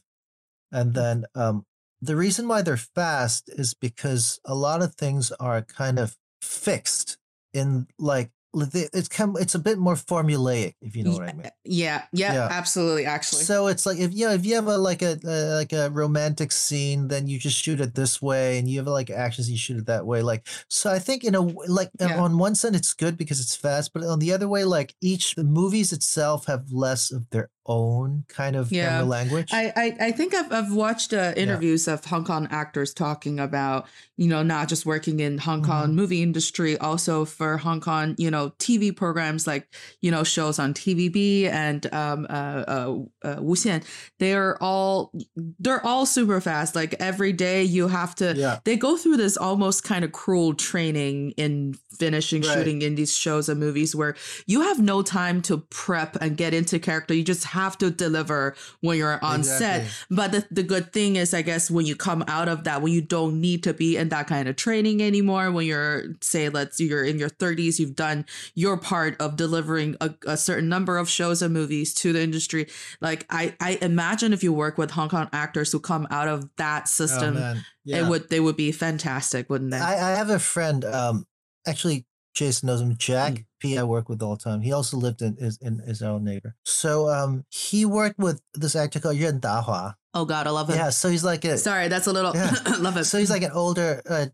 [0.72, 1.64] And then um,
[2.00, 7.18] the reason why they're fast is because a lot of things are kind of fixed
[7.52, 8.30] in like
[8.62, 11.50] it's come it's a bit more formulaic if you know what I mean.
[11.64, 12.48] yeah, yeah, Yeah.
[12.50, 13.42] absolutely actually.
[13.44, 15.90] So it's like if you know, if you have a like a, uh like a
[15.90, 19.56] romantic scene, then you just shoot it this way, and you have like actions, you
[19.56, 20.22] shoot it that way.
[20.22, 22.20] Like so, I think in a like uh, Yeah.
[22.20, 25.34] on one side it's good because it's fast, but on the other way, like each
[25.34, 28.88] the movies itself have less of their own kind of Yeah.
[28.88, 29.50] camera language.
[29.52, 33.86] I, I, I think I've, I've watched uh, interviews of Hong Kong actors talking about,
[34.16, 35.94] you know, not just working in Hong Kong Mhm.
[35.94, 39.68] movie industry, also for Hong Kong, you know, TV programs like,
[40.00, 43.84] you know, shows on TVB and um, uh, uh, uh, Wuxian.
[44.18, 46.74] They're all, they're all super fast.
[46.74, 50.54] Like every day you have to, yeah, they go through this almost kind of cruel
[50.54, 52.54] training in finishing Right.
[52.54, 54.14] shooting in these shows and movies where
[54.46, 57.12] you have no time to prep and get into character.
[57.14, 59.86] You just have to deliver when you're on set.
[60.10, 62.92] But the, the good thing is, I guess, when you come out of that, when
[62.92, 66.78] you don't need to be in that kind of training anymore, when you're, say, let's
[66.80, 71.08] you're in your 30s, you've done your part of delivering a, a certain number of
[71.08, 72.66] shows and movies to the industry.
[73.00, 76.48] Like, I, I imagine if you work with Hong Kong actors who come out of
[76.56, 77.64] that Oh, system, man.
[77.84, 78.04] Yeah.
[78.04, 79.78] it would they would be fantastic, wouldn't they?
[79.78, 80.84] I, I have a friend.
[80.84, 81.26] Um,
[81.66, 82.96] actually, Jason knows him.
[82.96, 83.44] Jack Mm.
[83.58, 83.78] P.
[83.78, 84.60] I work with all the time.
[84.60, 86.56] He also lived in his in his own neighbor.
[86.64, 89.94] So um, he worked with this actor called Yuan Dahua.
[90.14, 90.76] oh God, I love it.
[90.76, 92.54] Yeah, so he's like a Sorry, that's a little Yeah.
[92.78, 93.04] love it.
[93.04, 94.26] So he's like an older uh,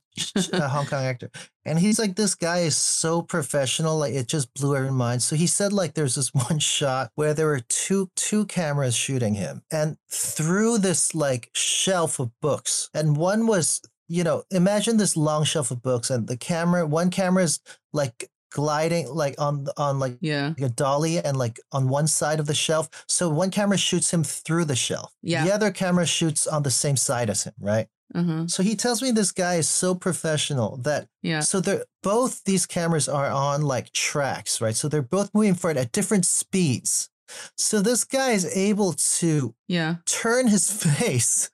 [0.52, 1.30] uh, Hong Kong actor,
[1.64, 5.22] and he's like this guy is so professional, like it just blew everyone's mind.
[5.22, 9.34] So he said like there's this one shot where there were two two cameras shooting
[9.34, 15.16] him, and through this like shelf of books, and one was you know imagine this
[15.16, 17.60] long shelf of books, and the camera one camera is
[17.92, 20.54] like gliding like on on like yeah.
[20.56, 22.88] like a dolly and like on one side of the shelf.
[23.08, 25.12] So one camera shoots him through the shelf.
[25.22, 25.44] Yeah.
[25.44, 27.88] The other camera shoots on the same side as him, right?
[28.14, 28.46] Uh-huh.
[28.46, 31.40] So he tells me this guy is so professional that Yeah.
[31.40, 34.76] so they're both these cameras are on like tracks, right?
[34.76, 37.10] So they're both moving forward at different speeds.
[37.56, 39.96] So this guy is able to Yeah.
[40.06, 41.50] turn his face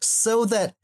[0.00, 0.74] so that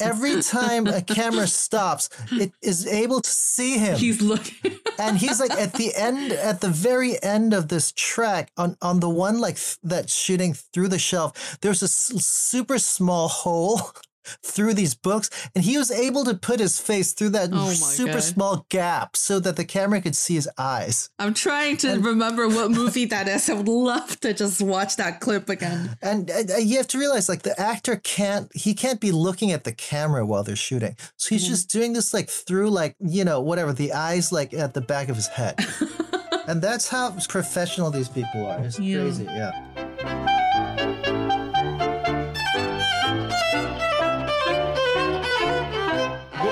[0.00, 3.96] every time a camera stops, it is able to see him.
[3.98, 8.52] He's looking and he's like at the end at the very end of this track
[8.56, 12.78] on on the one like th- that's shooting through the shelf there's a s- super
[12.78, 13.80] small hole
[14.44, 18.12] through these books and he was able to put his face through that Oh super
[18.14, 18.22] God.
[18.22, 22.48] small gap so that the camera could see his eyes I'm trying to And- remember
[22.48, 23.48] what movie that is.
[23.48, 25.96] I would love to just watch that clip again.
[26.02, 29.52] and, and, uh, you have to realize like the actor can't he can't be looking
[29.52, 31.48] at the camera while they're shooting so he's Mhm.
[31.48, 35.08] just doing this like through like you know whatever the eyes like at the back
[35.08, 35.58] of his head
[36.48, 38.98] and that's how professional these people are it's Yeah.
[39.00, 40.26] crazy yeah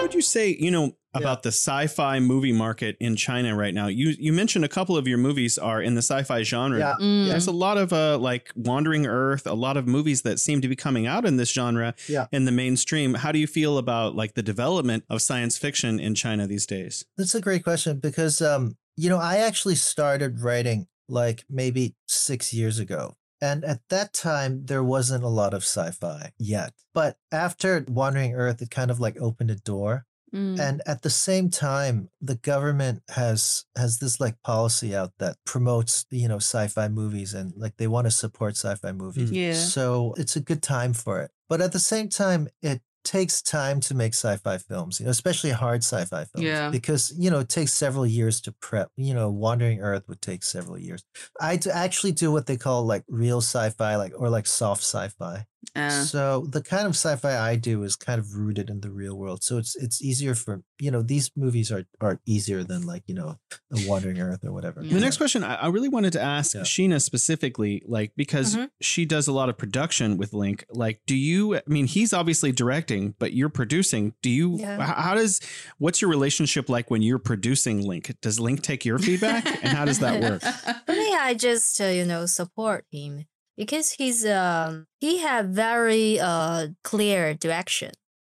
[0.08, 3.88] would you say, you know, about the sci-fi movie market in China right now.
[3.88, 6.78] You you mentioned a couple of your movies are in the sci-fi genre.
[6.78, 6.94] Yeah.
[7.00, 7.28] Mm.
[7.28, 10.68] There's a lot of uh like Wandering Earth, a lot of movies that seem to
[10.68, 12.26] be coming out in this genre Yeah.
[12.32, 13.14] in the mainstream.
[13.14, 17.04] How do you feel about like the development of science fiction in China these days?
[17.18, 22.54] That's a great question because, um, you know, I actually started writing like maybe six
[22.54, 23.16] years ago.
[23.40, 26.72] And at that time, there wasn't a lot of sci fi yet.
[26.92, 30.06] But after Wandering Earth, it kind of like opened a door.
[30.34, 30.60] Mm.
[30.60, 36.04] And at the same time, the government has has this like policy out that promotes,
[36.10, 39.30] you know, sci-fi movies and like they want to support sci-fi movies.
[39.30, 39.54] Yeah.
[39.54, 41.30] So it's a good time for it.
[41.48, 45.50] But at the same time, it takes time to make sci-fi films, you know, especially
[45.50, 46.46] hard sci-fi films.
[46.46, 46.68] Yeah.
[46.68, 48.90] Because, you know, it takes several years to prep.
[48.96, 51.02] You know, Wandering Earth would take several years.
[51.40, 55.46] I actually do what they call like real sci-fi, like or like soft sci-fi.
[55.74, 59.16] Uh, So the kind of sci-fi I do is kind of rooted in the real
[59.18, 59.42] world.
[59.42, 63.14] So it's it's easier for you know these movies are are easier than like you
[63.14, 63.38] know
[63.70, 64.82] the Wandering Earth or whatever.
[64.82, 64.94] Yeah.
[64.94, 66.62] The next question I, I really wanted to ask Yeah.
[66.62, 68.70] Sheena specifically, like because Mhm.
[68.80, 70.62] she does a lot of production with Linq.
[70.70, 71.56] Like, do you?
[71.56, 74.14] I mean, he's obviously directing, but you're producing.
[74.22, 74.58] Do you?
[74.58, 74.76] Yeah.
[74.80, 75.40] h- How does?
[75.78, 78.14] What's your relationship like when you're producing Linq?
[78.20, 80.42] Does Linq take your feedback, and how does that work?
[80.86, 83.26] For me, I just uh, you know support him
[83.58, 87.92] because he's um he had very uh clear direction.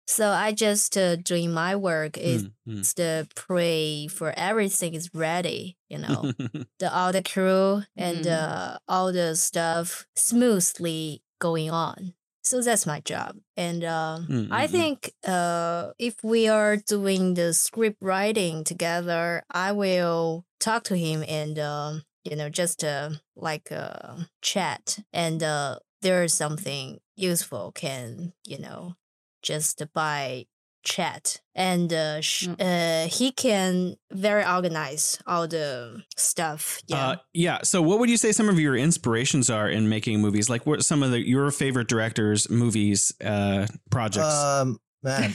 [0.09, 2.95] So I just uh, doing my work is Mm, mm.
[2.97, 5.79] to pray for everything is ready.
[5.89, 6.33] You know,
[6.81, 8.33] the all the crew and Mm.
[8.33, 12.15] uh, all the stuff smoothly going on.
[12.45, 14.71] So that's my job, and um, Mm, I mm, mm.
[14.71, 21.25] think uh, if we are doing the script writing together, I will talk to him
[21.29, 27.73] and um, you know just uh, like uh, chat, and uh, there is something useful
[27.73, 28.95] can you know
[29.43, 30.47] just by
[30.85, 37.59] chat and uh, sh- uh he can very organize all the stuff yeah Uh, yeah.
[37.63, 40.51] So, what would you say some of your inspirations are in making movies?
[40.51, 44.35] Like, what some of the, your favorite directors' movies, uh, projects?
[44.35, 45.35] Um, man.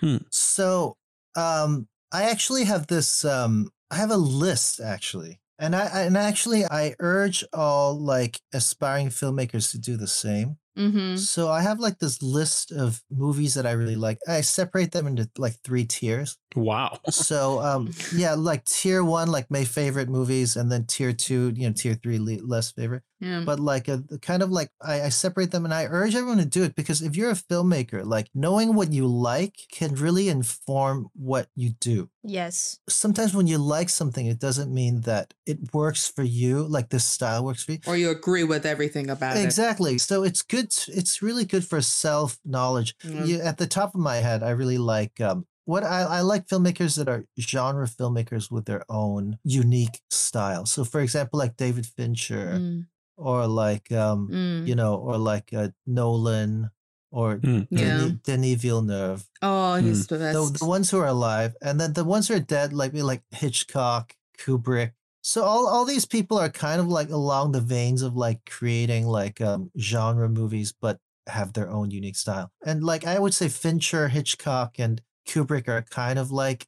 [0.30, 0.96] So,
[1.36, 3.24] um, I actually have this.
[3.24, 8.40] Um, I have a list actually, and I I- and actually I urge all like
[8.52, 10.58] aspiring filmmakers to do the same.
[10.76, 14.18] hmm So I have like this list of movies that I really like.
[14.28, 16.38] I separate them into like three tiers.
[16.56, 17.00] wow.
[17.10, 21.68] So um yeah, like tier one, like my favorite movies, and then tier two, you
[21.68, 23.04] know, tier three less favorite.
[23.20, 23.42] Yeah.
[23.44, 26.44] But like a kind of like I, I separate them, and I urge everyone to
[26.44, 31.08] do it because if you're a filmmaker, like knowing what you like can really inform
[31.14, 32.08] what you do.
[32.22, 36.90] yes Sometimes when you like something, it doesn't mean that it works for you, like
[36.90, 37.78] this style works for you.
[37.86, 39.44] or you agree with everything about it.
[39.44, 39.98] Exactly.
[39.98, 40.70] So it's good.
[40.70, 42.94] t- It's really good for self knowledge.
[43.02, 43.24] Yeah.
[43.24, 46.46] You, at the top of my head, I really like um, what I, I like
[46.46, 50.64] filmmakers that are genre filmmakers with their own unique style.
[50.66, 52.86] So, for example, like David Fincher, Mm,
[53.18, 54.66] or like um, mm.
[54.66, 56.70] you know, or like uh, Nolan,
[57.10, 57.78] or Mm, Yeah.
[57.80, 59.28] Denis, Denis Villeneuve.
[59.42, 60.52] Oh, he's the best.
[60.52, 63.22] The, the ones who are alive, and then the ones who are dead, like like
[63.30, 64.92] Hitchcock, Kubrick.
[65.20, 69.06] So all, all these people are kind of like along the veins of like creating
[69.06, 72.50] like um genre movies, but have their own unique style.
[72.64, 76.66] And like I would say Fincher, Hitchcock, and Kubrick are kind of like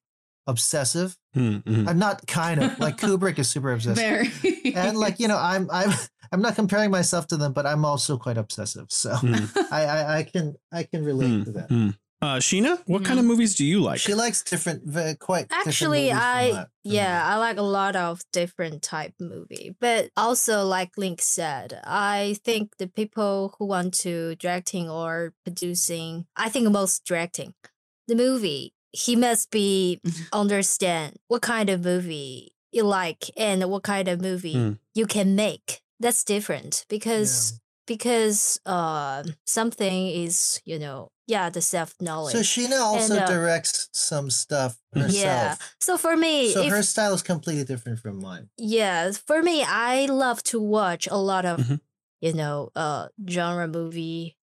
[0.50, 1.16] obsessive.
[1.36, 1.88] Mm, mm.
[1.88, 3.96] I'm not kind of like Kubrick is super obsessive.
[4.04, 4.74] Very.
[4.74, 5.92] And like, you know, I'm I'm
[6.32, 8.86] I'm not comparing myself to them, but I'm also quite obsessive.
[8.90, 9.46] So Mm,
[9.78, 11.68] I, I I can I can relate to mm, that.
[11.70, 11.92] mm.
[12.22, 13.98] Uh, Sheena, what kind of movies do you like?
[13.98, 17.24] She likes different, ve- quite Actually, movies from I that- yeah, me.
[17.32, 22.76] I like a lot of different type movie, but also like Linq said, I think
[22.76, 27.54] the people who want to directing or producing, I think most directing
[28.06, 30.00] the movie, he must be
[30.32, 34.78] understand what kind of movie you like and what kind of movie Mm.
[34.94, 35.80] you can make.
[36.00, 42.32] That's different because because uh something is you know yeah the self knowledge.
[42.34, 45.12] So Sheena also uh, directs some stuff herself.
[45.14, 45.54] yeah.
[45.80, 48.48] So for me, So if her style is completely different from mine.
[48.56, 51.80] Yeah, for me, I love to watch a lot of Mhm.
[52.20, 54.36] you know uh genre movie.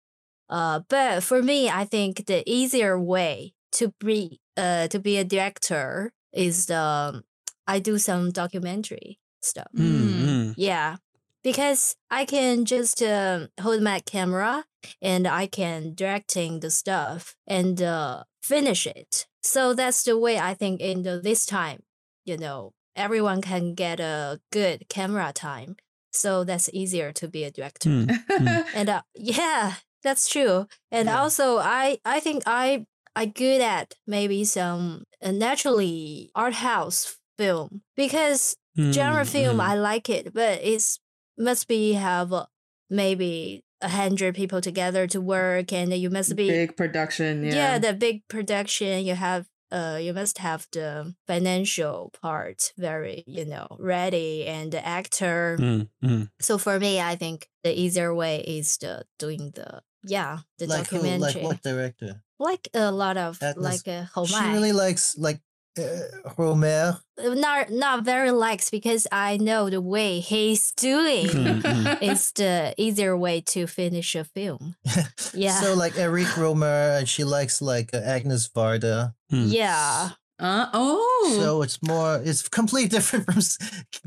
[0.49, 5.23] Uh, but for me, I think the easier way to be uh to be a
[5.23, 7.23] director is the
[7.67, 9.67] I do some documentary stuff.
[9.75, 10.53] Mm, mm.
[10.57, 10.97] Yeah,
[11.43, 14.65] because I can just um, hold my camera
[15.01, 19.25] and I can directing the stuff and uh, finish it.
[19.41, 21.81] So that's the way I think in the, this time,
[22.23, 25.75] you know, everyone can get a good camera time.
[26.11, 27.89] So that's easier to be a director.
[27.89, 28.65] Mm.
[28.75, 29.73] And uh, yeah,
[30.03, 30.67] that's true.
[30.91, 31.19] And Yeah.
[31.19, 32.85] also, I I think I
[33.15, 39.63] I good at maybe some uh, naturally art house film because genre Mm, film mm.
[39.63, 40.99] I like it, but it's
[41.37, 42.45] must be have uh,
[42.89, 47.43] maybe a hundred people together to work, and you must be Big production.
[47.43, 47.55] Yeah.
[47.55, 47.79] yeah.
[47.79, 49.05] the big production.
[49.05, 54.85] You have uh you must have the financial part very you know ready and the
[54.85, 55.57] actor.
[55.59, 56.29] Mm, mm.
[56.39, 60.87] So for me, I think the easier way is the doing the yeah the like
[60.87, 60.97] who?
[60.97, 62.21] documentary Like what director?
[62.39, 65.39] like a lot of Atlas- like uh, Hou She really likes like
[65.77, 66.99] uh, Rohmer.
[67.19, 72.01] not not very likes because I know the way he's doing Mm, mm.
[72.01, 74.75] is the easier way to finish a film.
[75.33, 75.59] Yeah.
[75.59, 79.15] So like Eric Rohmer, and she likes like uh, Agnes Varda.
[79.31, 79.51] Mm.
[79.51, 80.11] yeah.
[80.37, 81.37] Uh, oh.
[81.39, 83.57] So it's more, it's completely different from s-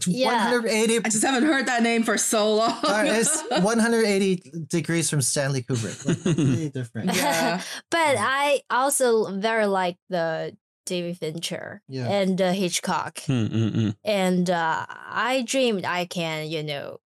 [0.07, 0.51] Yeah.
[0.53, 0.99] 180.
[0.99, 2.79] I just haven't heard that name for so long.
[2.85, 6.05] it's 180 degrees from Stanley Kubrick.
[6.07, 7.14] Like, completely different.
[7.14, 7.62] Yeah.
[7.91, 12.09] but I also very like the David Fincher Yeah.
[12.09, 13.16] and uh, Hitchcock.
[13.26, 13.97] Mm, mm, mm.
[14.05, 16.99] And uh, I dreamed I can, you know,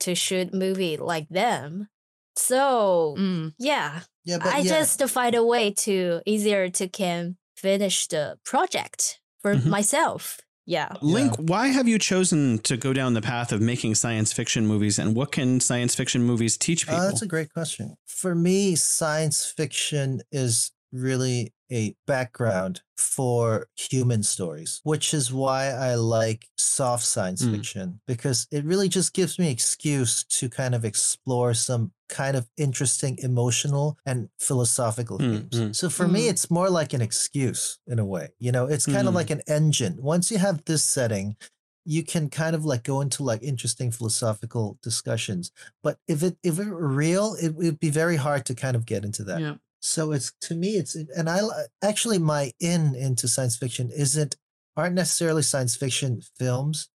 [0.00, 1.88] to shoot movie like them.
[2.36, 3.54] So Mm.
[3.58, 4.78] yeah, Yeah, but I yeah.
[4.78, 9.66] just find a way to easier to can finish the project for Mhm.
[9.66, 10.40] myself.
[10.66, 10.90] Yeah.
[11.02, 14.98] Linq, why have you chosen to go down the path of making science fiction movies,
[14.98, 17.00] and what can science fiction movies teach people?
[17.00, 17.94] Uh, that's a great question.
[18.06, 25.94] For me, science fiction is really a background for human stories, which is why I
[25.96, 27.52] like soft science Mm.
[27.54, 32.48] fiction because it really just gives me excuse to kind of explore some kind of
[32.56, 35.54] interesting emotional and philosophical Mm, themes.
[35.54, 35.76] mm.
[35.76, 36.30] So for me, Mm.
[36.30, 38.30] it's more like an excuse in a way.
[38.38, 39.16] You know, it's kind of Mm.
[39.16, 40.02] like an engine.
[40.02, 41.36] Once you have this setting,
[41.84, 45.50] you can kind of like go into like interesting philosophical discussions.
[45.82, 48.84] But if it if it were real, it would be very hard to kind of
[48.84, 49.40] get into that.
[49.40, 49.54] Yeah.
[49.80, 51.40] So it's to me, it's and I
[51.82, 54.36] actually my in into science fiction isn't
[54.76, 56.88] aren't necessarily science fiction films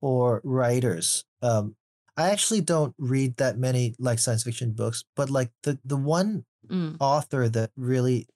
[0.00, 1.24] or writers.
[1.42, 1.76] Um,
[2.20, 6.44] I actually don't read that many like science fiction books, but like the the one
[6.68, 6.96] Mm.
[7.00, 8.28] author that really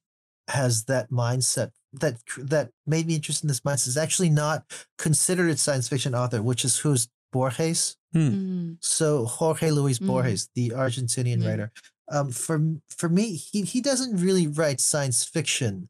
[0.49, 2.15] has that mindset that
[2.53, 4.59] that made me interested in this mindset is actually not
[4.99, 7.97] considered a science fiction author, which is who's Borges.
[8.15, 8.79] Mm.
[8.81, 10.07] So Jorge Luis Mm.
[10.07, 11.49] Borges, the Argentinian Yeah.
[11.49, 11.73] writer.
[12.11, 12.57] Um, for
[12.89, 15.89] for me, he he doesn't really write science fiction,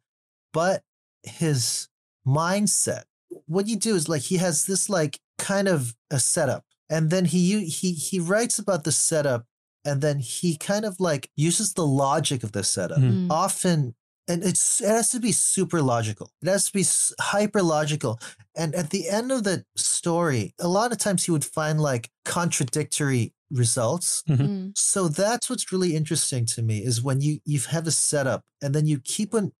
[0.52, 0.82] but
[1.22, 1.88] his
[2.26, 3.04] mindset.
[3.46, 6.64] What you do is like he has this like kind of a setup,
[6.94, 9.46] and then he he he writes about the setup,
[9.84, 12.98] and then he kind of like uses the logic of the setup.
[12.98, 13.26] Mm.
[13.26, 13.30] Mm.
[13.30, 13.94] Often,
[14.28, 16.30] and it's it has to be super logical.
[16.40, 18.20] It has to be s- hyper logical.
[18.56, 22.10] And at the end of the story, a lot of times he would find like
[22.24, 24.22] contradictory results.
[24.28, 24.78] Mm.
[24.78, 28.72] So that's what's really interesting to me is when you you have a setup and
[28.72, 29.50] then you keep on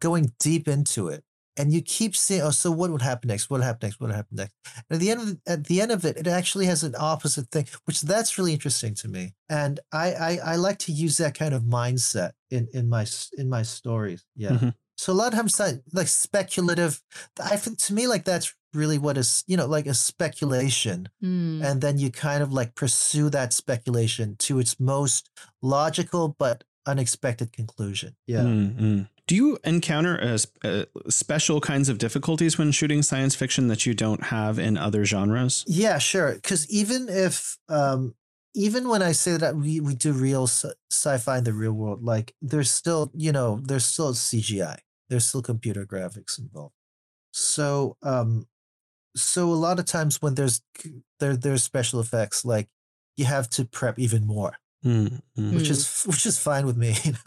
[0.00, 1.24] going deep into it
[1.56, 4.08] and you keep seeing oh so what would happen next what would happen next what
[4.08, 4.54] would happen next
[4.90, 6.94] and at the end of the, at the end of it it actually has an
[6.98, 11.16] opposite thing which that's really interesting to me and I, I I like to use
[11.18, 13.06] that kind of mindset in in my
[13.38, 14.74] in my stories yeah Mhm.
[14.96, 17.00] so a lot of times I- like speculative
[17.40, 21.62] I think to me like that's really what is you know like a speculation Mm.
[21.64, 25.30] and then you kind of like pursue that speculation to its most
[25.62, 28.14] logical but unexpected conclusion.
[28.26, 28.42] Yeah.
[28.42, 29.08] Mm, mm.
[29.26, 33.86] Do you encounter uh, sp- uh, special kinds of difficulties when shooting science fiction that
[33.86, 35.64] you don't have in other genres?
[35.66, 36.34] Yeah, sure.
[36.34, 38.14] Because even if, um,
[38.54, 42.02] even when I say that we, we do real sci- sci-fi in the real world,
[42.02, 46.74] like there's still, you know, there's still CGI, there's still computer graphics involved.
[47.32, 48.46] So, um,
[49.16, 50.60] so a lot of times when there's
[51.20, 52.68] there there's special effects, like
[53.16, 55.54] you have to prep even more, Mm, mm.
[55.54, 55.70] which Mm.
[55.70, 56.90] is which is fine with me.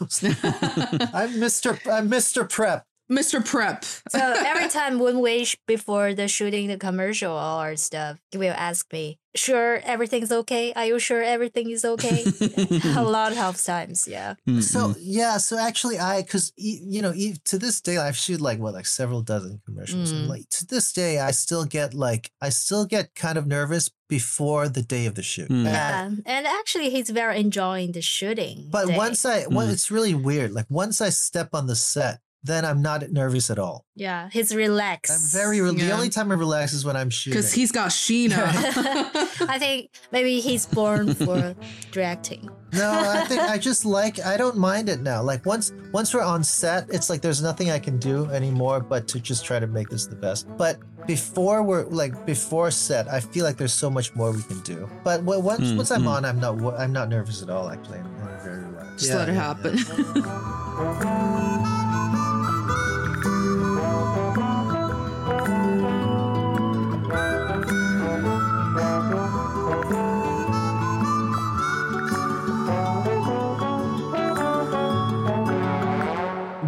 [1.12, 1.78] I'm Mr.
[1.92, 2.48] I'm Mr.
[2.48, 2.84] Prep.
[3.10, 3.44] Mr.
[3.44, 3.84] Prep.
[3.84, 8.54] So every time when we sh- before the shooting the commercial or stuff, he will
[8.56, 10.72] ask me, "Sure, everything's okay?
[10.74, 12.24] Are you sure everything is okay?"
[12.96, 14.34] a lot of times, yeah.
[14.46, 17.12] Mm, So yeah, so actually, I because you know
[17.44, 20.28] to this day I've shoot like what like several dozen commercials, and Mm.
[20.28, 24.68] like to this day I still get like I still get kind of nervous before
[24.68, 25.48] the day of the shoot.
[25.48, 25.66] Mm.
[25.66, 28.68] And- Yeah, and actually, he's very enjoying the shooting.
[28.70, 28.96] but day.
[28.96, 29.72] once I, well, Mm.
[29.72, 30.52] it's really weird.
[30.52, 33.84] Like once I step on the set, then I'm not nervous at all.
[33.94, 35.12] yeah, he's relaxed.
[35.12, 37.38] I'm very re- the only time I relax is when I'm shooting.
[37.38, 38.38] Because he's got Sheena.
[39.54, 41.54] I think maybe he's born for
[41.92, 42.48] directing.
[42.72, 45.22] No, I think I just like I don't mind it now.
[45.22, 49.08] Like once once we're on set, it's like there's nothing I can do anymore but
[49.08, 50.46] to just try to make this the best.
[50.58, 50.76] But
[51.06, 54.88] before we're like before set, I feel like there's so much more we can do.
[55.04, 56.08] But w- once Mm, once I'm mm.
[56.14, 57.70] on, I'm not I'm not nervous at all.
[57.70, 58.98] Actually, I'm, I'm very relaxed.
[59.00, 61.44] Just Yeah, let it yeah, happen.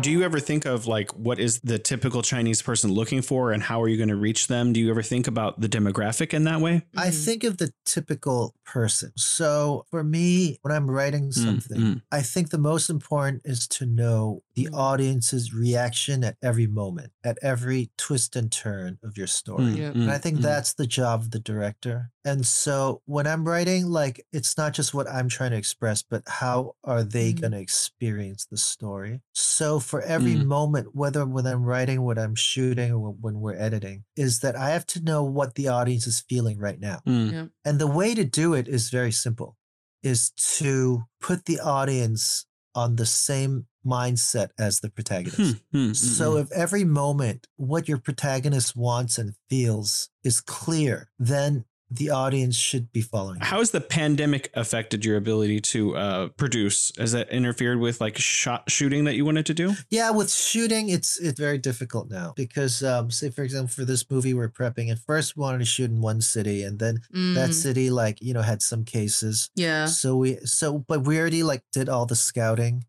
[0.09, 3.83] you ever think of like what is the typical Chinese person looking for and how
[3.83, 4.73] are you going to reach them?
[4.73, 6.83] Do you ever think about the demographic in that way?
[6.97, 7.25] I Mhm.
[7.25, 9.11] think of the typical person.
[9.17, 12.03] So for me, when I'm writing something, mm.
[12.13, 14.75] I think the most important is to know the Mm.
[14.79, 19.65] audience's reaction at every moment, at every twist and turn of your story.
[19.65, 19.91] Mm, Yeah.
[19.93, 20.43] mm, And I think mm.
[20.43, 22.13] that's the job of the director.
[22.25, 26.23] And so when I'm writing, like, it's not just what I'm trying to express, but
[26.29, 27.41] how are they Mhm.
[27.41, 29.23] going to experience the story?
[29.33, 30.47] So for every Mm.
[30.47, 34.71] moment, whether when I'm writing, when I'm shooting, or when we're editing, is that I
[34.71, 37.01] have to know what the audience is feeling right now.
[37.07, 37.51] Mm.
[37.65, 39.57] And the way to do it is very simple,
[40.03, 45.59] is to put the audience on the same mindset as the protagonist.
[45.73, 51.11] Hmm, hmm, So mm, if every moment what your protagonist wants and feels is clear,
[51.19, 53.41] then the audience should be following.
[53.41, 56.93] How has the pandemic affected your ability to uh, produce?
[56.97, 59.75] Has that interfered with like shot shooting that you wanted to do?
[59.91, 64.09] Yeah, with shooting, it's it's very difficult now because, um, say for example, for this
[64.09, 67.01] movie we're prepping, at first we wanted to shoot in one city, and then
[67.35, 69.87] that Mm, city like you know had some cases, yeah.
[69.87, 72.85] so we so but we already like did all the scouting,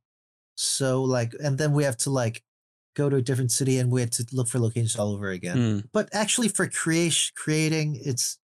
[0.55, 2.43] so like and then we have to like
[2.95, 5.57] go to a different city and we had to look for locations all over again.
[5.57, 5.83] Mm.
[5.93, 8.37] but actually for creation creating it's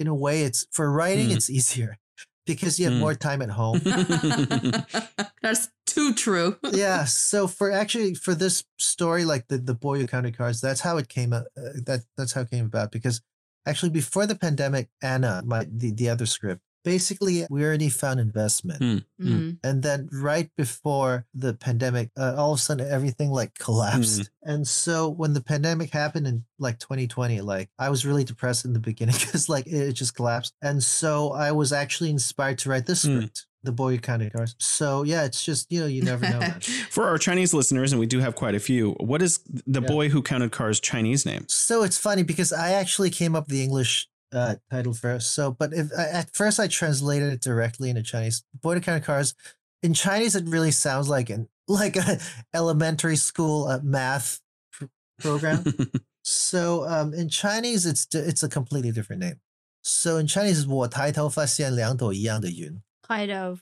[0.00, 1.36] in a way it's for writing Mm.
[1.36, 1.98] it's easier
[2.46, 3.00] because you have Mm.
[3.06, 3.80] more time at home
[5.42, 6.56] That's too true.
[6.72, 10.80] yeah so for actually for this story like the the boy who counted cards that's
[10.80, 13.20] how it came up uh, that that's how it came about because
[13.66, 18.80] actually before the pandemic anna my the, the other script basically we already found investment
[18.80, 19.04] Mm.
[19.20, 19.58] Mm.
[19.62, 24.66] and then right before the pandemic uh, all of a sudden everything like collapsed and
[24.66, 28.78] so when the pandemic happened in like 2020 like i was really depressed in the
[28.80, 32.86] beginning because like it, it just collapsed and so i was actually inspired to write
[32.86, 33.16] this Hmm.
[33.18, 36.38] script the boy who counted cars so yeah it's just you know you never know
[36.40, 36.60] man.
[36.90, 39.86] For our Chinese listeners, and we do have quite a few, what is the Yeah.
[39.86, 41.44] boy who counted cars Chinese name?
[41.48, 45.51] so it's funny because i actually came up with the english uh, title first so
[45.51, 49.33] but if I, at first i translated it directly into chinese boy who counted cars
[49.81, 52.19] in chinese it really sounds like an like a
[52.53, 54.41] elementary school uh, math
[54.73, 54.85] pr-
[55.19, 55.63] program
[56.27, 59.39] So um, in Chinese, it's di- it's a completely different name.
[59.83, 62.81] So in Chinese, 我抬头发现两朵一样的云.
[63.07, 63.59] Kind of.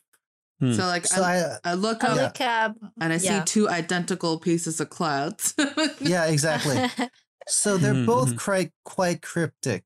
[0.62, 0.72] Hmm.
[0.74, 2.78] So like So I, I, I look I up look up.
[3.02, 3.44] and I see yeah.
[3.44, 5.54] two identical pieces of clouds.
[6.00, 6.78] yeah, exactly.
[7.50, 8.38] So they're Mhm, both mhm.
[8.38, 9.84] quite quite cryptic,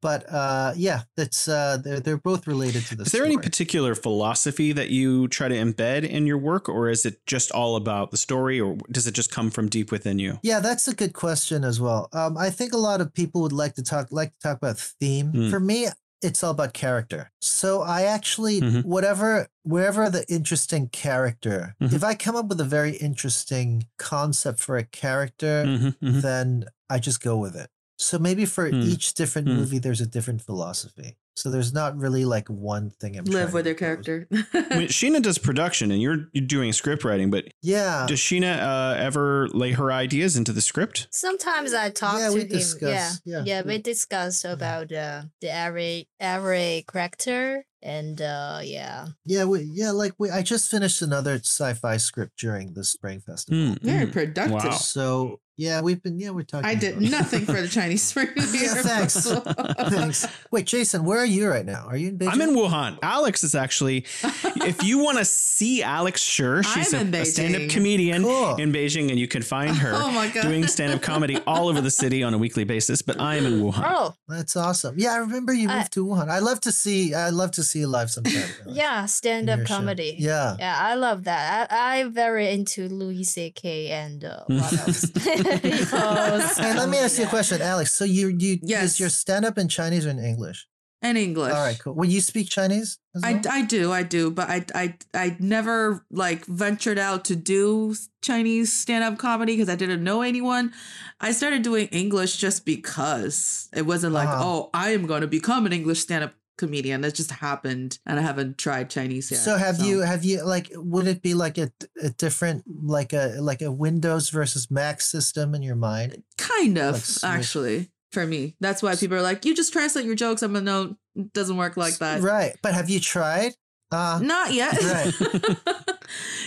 [0.00, 3.08] but uh, yeah, that's uh, they're they're both related to this.
[3.08, 7.04] Is there any particular philosophy that you try to embed in your work, or is
[7.06, 10.38] it just all about the story, or does it just come from deep within you?
[10.42, 12.08] Yeah, that's a good question as well.
[12.12, 14.78] Um, I think a lot of people would like to talk like to talk about
[14.78, 15.32] theme.
[15.32, 15.50] Mm.
[15.50, 15.88] For me,
[16.22, 17.30] it's all about character.
[17.40, 18.84] So I actually Mhm.
[18.84, 21.92] whatever wherever the interesting character, Mhm.
[21.92, 26.22] if I come up with a very interesting concept for a character, Mhm, mhm.
[26.22, 27.70] then I just go with it.
[28.00, 28.84] So maybe for Mm.
[28.84, 29.56] each different Mm.
[29.56, 31.16] movie, there's a different philosophy.
[31.34, 34.26] So there's not really like one thing I'm Live with to your go character.
[34.52, 38.06] When Sheena does production, and you're you're doing script writing, but Yeah.
[38.08, 41.06] does Sheena uh, ever lay her ideas into the script?
[41.12, 42.48] Sometimes I talk Yeah, to we him.
[42.48, 43.42] discuss, Yeah.
[43.44, 43.62] yeah.
[43.62, 49.06] we discuss about uh, the every every character and uh yeah.
[49.24, 53.74] Yeah, we, yeah, like we, I just finished another sci-fi script during the Spring Festival.
[53.74, 54.12] Mm, Very mm.
[54.12, 54.52] productive.
[54.64, 54.70] Wow.
[54.72, 56.66] So yeah, we've been yeah we're talking.
[56.66, 59.14] I did about- nothing for the Chinese Spring New Yeah, thanks.
[59.14, 59.42] Festival.
[59.90, 60.26] Thanks.
[60.52, 61.84] Wait, Jason, where are you right now?
[61.88, 62.32] Are you in Beijing?
[62.32, 62.98] I'm in Wuhan.
[63.02, 67.70] Alex is actually, if you want to see Alex Schur, she's I'm a, a stand-up
[67.70, 68.54] comedian Cool.
[68.56, 70.42] in Beijing, and you can find her Oh my God.
[70.42, 73.02] doing stand-up comedy all over the city on a weekly basis.
[73.02, 73.82] But I am in Wuhan.
[73.84, 74.94] Oh That's awesome.
[74.96, 76.28] Yeah, I remember you I- moved to Wuhan.
[76.28, 77.14] I love to see.
[77.14, 78.34] I love to see you live sometime.
[78.36, 79.74] Alex, yeah, stand up your show.
[79.76, 80.16] comedy.
[80.18, 80.56] Yeah.
[80.58, 81.70] Yeah, I love that.
[81.72, 83.88] I, I'm very into Louis C.K.
[83.88, 85.06] and uh, what else?
[85.06, 85.90] Because,
[86.58, 87.92] Hey, let me ask you a question, Alex.
[87.92, 88.84] So you you Yes.
[88.94, 90.66] is your stand up in Chinese or in English?
[91.00, 91.52] In English.
[91.54, 91.94] All right, cool.
[91.94, 92.98] Well, you speak Chinese?
[93.14, 93.40] as I.
[93.48, 98.72] I do I do but I I I never like ventured out to do Chinese
[98.72, 100.72] stand up comedy because I didn't know anyone.
[101.20, 104.42] I started doing English just because it wasn't like Uh-huh.
[104.44, 107.00] oh I am going to become an English stand up comedian.
[107.00, 109.40] That just happened, and I haven't tried Chinese yet.
[109.40, 111.70] So have you have you like would it be like a,
[112.02, 116.22] a different like a like a Windows versus Mac system in your mind?
[116.36, 118.56] Kind of Like actually for me.
[118.60, 120.42] That's why people are like, you just translate your jokes.
[120.42, 122.20] I'm a no, it doesn't work like that.
[122.20, 122.56] Right.
[122.62, 123.52] But have you tried?
[123.90, 124.82] Uh Not yet.
[124.82, 125.14] Right.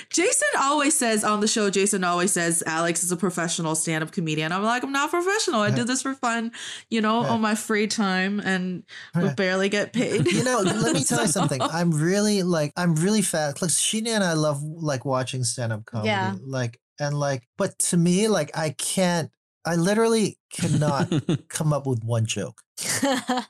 [0.09, 4.11] Jason always says on the show, Jason always says Alex is a professional stand up
[4.11, 4.51] comedian.
[4.51, 5.61] I'm like, I'm not professional.
[5.61, 6.51] I do this for fun,
[6.89, 8.83] you know, on my free time and
[9.15, 10.31] we barely get paid.
[10.31, 11.61] you know, let me tell you something.
[11.61, 13.61] I'm really like I'm really fat.
[13.61, 16.09] Like Sheena and I love like watching stand up comedy.
[16.09, 16.35] Yeah.
[16.45, 19.31] Like and like, but to me, like, I can't.
[19.65, 21.11] I literally cannot
[21.49, 22.61] come up with one joke.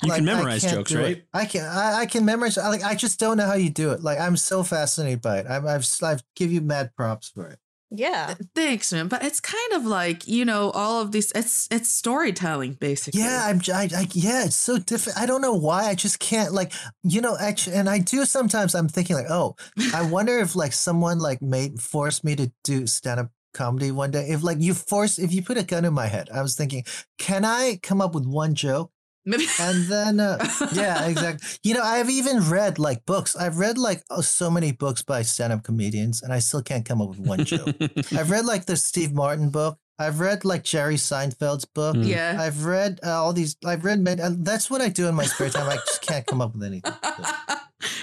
[0.03, 1.03] Like, can memorize jokes, do it.
[1.03, 1.23] right?
[1.33, 1.65] I can.
[1.65, 2.57] I, I can memorize.
[2.57, 4.01] I, like, I just don't know how you do it.
[4.03, 5.45] Like, I'm so fascinated by it.
[5.49, 7.59] I'm, I've, I've give you mad props for it.
[7.91, 8.33] yeah.
[8.55, 9.07] Thanks, man.
[9.07, 11.31] But it's kind of like you know all of these.
[11.33, 13.21] It's it's storytelling basically.
[13.21, 13.59] Yeah, I'm.
[13.59, 15.17] j- I, I, yeah, it's so different.
[15.19, 15.85] I don't know why.
[15.85, 16.51] I just can't.
[16.53, 18.75] Like, you know, actually, and I do sometimes.
[18.75, 19.55] I'm thinking like, oh,
[19.93, 24.11] I wonder if like someone like made forced me to do stand up comedy one
[24.11, 24.27] day.
[24.29, 26.83] If like you force, if you put a gun in my head, I was thinking,
[27.17, 28.91] can I come up with one joke?
[29.23, 29.45] Maybe.
[29.59, 30.43] And then, uh,
[30.73, 31.47] yeah, exactly.
[31.63, 33.35] You know, I've even read like books.
[33.35, 36.85] I've read like oh, so many books by stand up comedians, and I still can't
[36.85, 37.75] come up with one joke.
[38.11, 39.77] I've read like the Steve Martin book.
[39.99, 41.95] I've read like Jerry Seinfeld's book.
[41.95, 42.07] Mm.
[42.07, 42.37] yeah.
[42.39, 43.55] I've read uh, all these.
[43.63, 43.99] I've read.
[43.99, 45.69] Many, uh, that's what I do in my spare time.
[45.69, 46.93] I just can't come up with anything.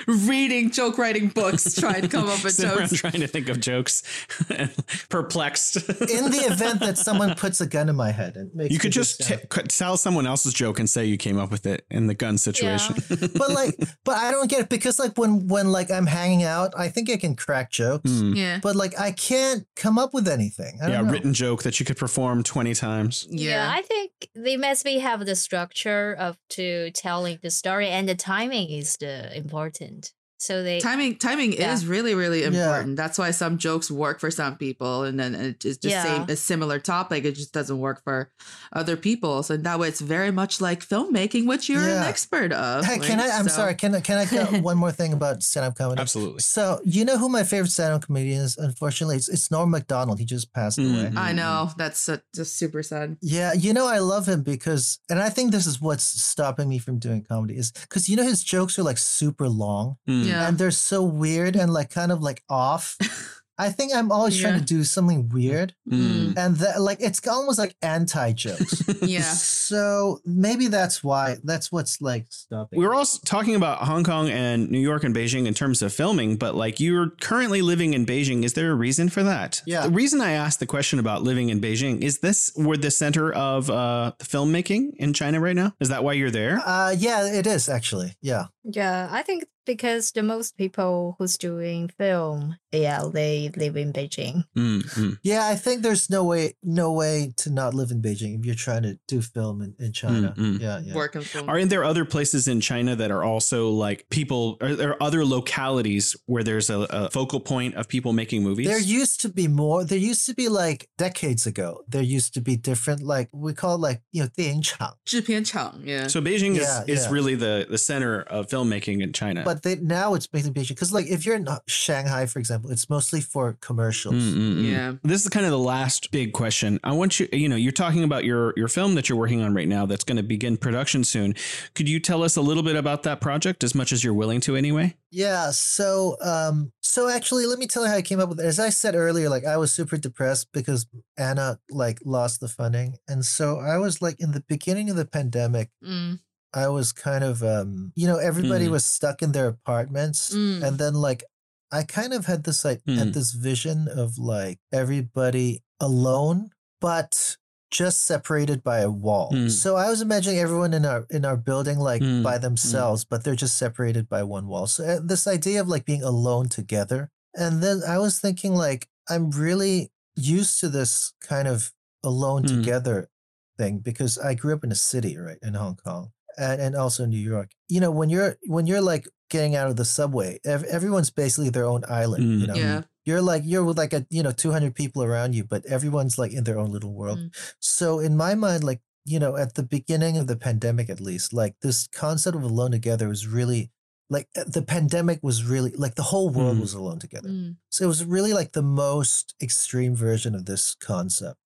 [0.07, 2.93] Reading joke writing books, trying to come up with Sit jokes.
[2.93, 4.03] trying to think of jokes,
[5.09, 5.76] perplexed.
[5.76, 8.93] In the event that someone puts a gun in my head and makes you could
[8.93, 9.37] just t-
[9.68, 12.97] tell someone else's joke and say you came up with it in the gun situation.
[13.37, 13.74] but like,
[14.05, 17.11] but I don't get it because like when when like I'm hanging out, I think
[17.11, 18.37] I can crack jokes, Mm.
[18.37, 18.61] Yeah.
[18.62, 20.79] but like I can't come up with anything.
[20.81, 21.11] I don't yeah, know.
[21.12, 23.26] written joke that you could perform twenty times.
[23.31, 23.70] Yeah.
[23.74, 28.14] I think they must be have the structure of to telling the story and the
[28.14, 30.12] timing is the important important.
[30.39, 31.72] So they timing timing Yeah.
[31.74, 32.49] is really really Yeah.
[32.49, 36.03] important that's why some jokes work for some people and then it is just Yeah.
[36.05, 38.30] same a similar topic it just doesn't work for
[38.72, 42.84] other people so that way it's very much like filmmaking which you're an expert of
[42.84, 43.24] Hey, can I?
[43.28, 43.74] like, I'm so- sorry.
[43.74, 44.01] Can I?
[44.01, 46.01] Can I get one more thing about stand-up comedy?
[46.01, 46.41] Absolutely.
[46.41, 48.57] So you know who my favorite stand-up comedian is?
[48.57, 50.18] Unfortunately, it's, it's Norm Macdonald.
[50.18, 50.91] He just passed Mm.
[51.11, 51.12] away.
[51.16, 55.18] i know that's uh, just super sad Yeah, you know I love him because, and
[55.18, 58.43] I think this is what's stopping me from doing comedy is because you know his
[58.45, 60.26] jokes are like super long Mm.
[60.29, 62.97] Yeah and they're so weird and like kind of like off.
[63.61, 66.39] I think I'm always trying to do something weird, Mm.
[66.39, 68.85] and that like it's almost like anti jokes.
[69.03, 71.39] yeah so maybe that's why.
[71.43, 72.79] That's what's like stopping.
[72.79, 75.93] We were also talking about Hong Kong and New York and Beijing in terms of
[75.93, 78.45] filming, but like you're currently living in Beijing.
[78.45, 79.61] Is there a reason for that?
[79.66, 79.89] Yeah.
[79.89, 83.33] The reason I asked the question about living in Beijing is this where the center
[83.33, 85.74] of uh, filmmaking in China right now?
[85.81, 86.61] Is that why you're there?
[86.64, 88.14] Uh, yeah, it is actually.
[88.20, 88.45] Yeah.
[88.62, 94.43] Yeah, I think because the most people who's doing film, yeah, they live in Beijing.
[94.57, 95.18] Mm, mm.
[95.24, 98.55] Yeah, I think there's no way, no way to not live in Beijing if you're
[98.55, 100.34] trying to do film in, in China.
[100.38, 100.59] Mm, mm.
[100.59, 100.93] Yeah, yeah.
[100.93, 104.57] work and film Are there other places in China that are also like people?
[104.61, 108.68] Are there other localities where there's a, a focal point of people making movies?
[108.68, 109.86] There used to be more.
[109.86, 111.84] There used to be like decades ago.
[111.88, 114.97] There used to be different, like we call it like you know 电影厂.
[115.05, 117.11] 制片厂 yeah so Beijing Yeah, is, is yeah.
[117.11, 119.43] really the, the center of filmmaking in China.
[119.43, 122.70] But they, now it's based in Beijing because like if you're in Shanghai, for example,
[122.70, 124.14] it's mostly for commercials.
[124.14, 124.70] Mm, mm, mm.
[124.70, 126.78] yeah This is kind of the last big question.
[126.84, 129.54] I want you, you know, you're talking about your your film that you're working on
[129.54, 131.34] right now that's going to begin production soon.
[131.74, 134.40] Could you tell us a little bit about that project as much as you're willing
[134.42, 134.94] to anyway?
[135.11, 135.50] Yeah.
[135.50, 138.46] So, um, so actually, let me tell you how I came up with it.
[138.46, 140.86] As I said earlier, like I was super depressed because
[141.16, 145.04] Anna like lost the funding, and so I was like in the beginning of the
[145.04, 145.70] pandemic.
[145.84, 146.20] Mm.
[146.55, 148.70] I was kind of, um, you know, everybody Mm.
[148.72, 150.62] was stuck in their apartments, Mm.
[150.64, 151.24] and then like
[151.70, 152.96] I kind of had this like Mm.
[152.99, 157.36] had this vision of like everybody alone, but
[157.70, 159.30] just separated by a wall.
[159.32, 159.51] Mm.
[159.51, 163.22] So I was imagining everyone in our in our building like Mm, by themselves, but
[163.24, 164.66] they're just separated by one wall.
[164.66, 168.88] So uh, this idea of like being alone together, and then I was thinking like
[169.11, 171.72] I'm really used to this kind of
[172.03, 173.11] alone together
[173.59, 177.05] thing because I grew up in a city, right, in Hong Kong and, and also
[177.05, 177.51] in New York.
[177.68, 181.51] You know, when you're when you're like getting out of the subway, ev- everyone's basically
[181.51, 182.24] their own island.
[182.24, 182.41] Mm.
[182.41, 185.43] You know, yeah you're like you're with like a you know 200 people around you,
[185.43, 187.18] but everyone's like in their own little world.
[187.18, 187.55] Mm.
[187.59, 191.32] So in my mind, like you know, at the beginning of the pandemic, at least,
[191.32, 193.70] like this concept of alone together was really
[194.11, 196.61] like uh, the pandemic was really like the whole world Mm.
[196.61, 197.30] was alone together.
[197.30, 197.57] Mm.
[197.70, 201.39] So it was really like the most extreme version of this concept.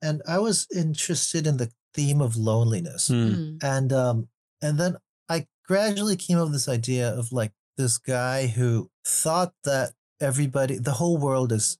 [0.00, 3.08] And I was interested in the theme of loneliness.
[3.08, 3.34] Mm.
[3.34, 3.58] Mm.
[3.62, 4.28] And um
[4.62, 4.96] and then
[5.28, 10.78] I gradually came up with this idea of like this guy who thought that everybody
[10.78, 11.78] the whole world is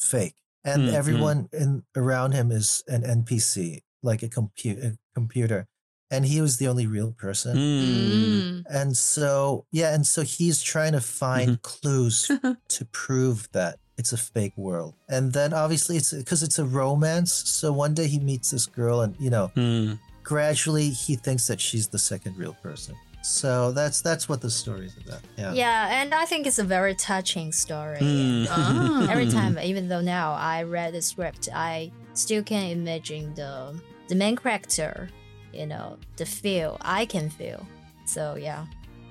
[0.00, 0.94] fake and Mm, mm.
[0.94, 5.66] everyone in around him is an NPC, like a compu- a computer.
[6.10, 7.56] And he was the only real person.
[7.56, 7.82] Mm.
[7.82, 8.62] Mm.
[8.70, 12.30] And so, yeah, and so he's trying to find clues
[12.76, 14.94] to prove that it's a fake world.
[15.08, 17.32] And then obviously it's because it's a romance.
[17.34, 19.98] So one day he meets this girl and, you know, Mm.
[20.22, 22.94] gradually he thinks that she's the second real person.
[23.22, 25.20] So that's that's what the story is about.
[25.36, 25.52] Yeah.
[25.52, 27.98] Yeah, and I think it's a very touching story.
[27.98, 28.46] Mm.
[28.48, 29.08] Ah.
[29.10, 33.74] Every time, even though now I read the script, I still can imagine the
[34.08, 35.10] the main character,
[35.52, 37.66] you know, the feel I can feel.
[38.06, 38.64] So yeah,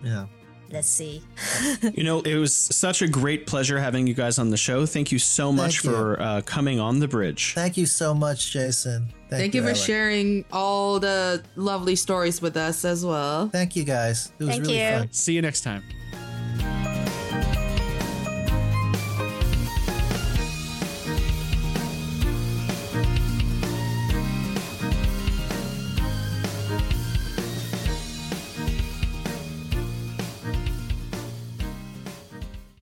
[0.04, 0.26] Yeah.
[0.72, 1.22] Let's see.
[1.94, 4.86] You know, it was such a great pleasure having you guys on the show.
[4.86, 7.54] Thank you so much Thank for uh, coming on the bridge.
[7.54, 9.08] Thank you so much, Jason.
[9.30, 9.82] Thank, Thank you for Alec.
[9.82, 13.50] sharing all the lovely stories with us as well.
[13.50, 14.32] Thank you guys.
[14.40, 15.00] It was Thank really you.
[15.00, 15.12] fun.
[15.12, 15.84] See you next time.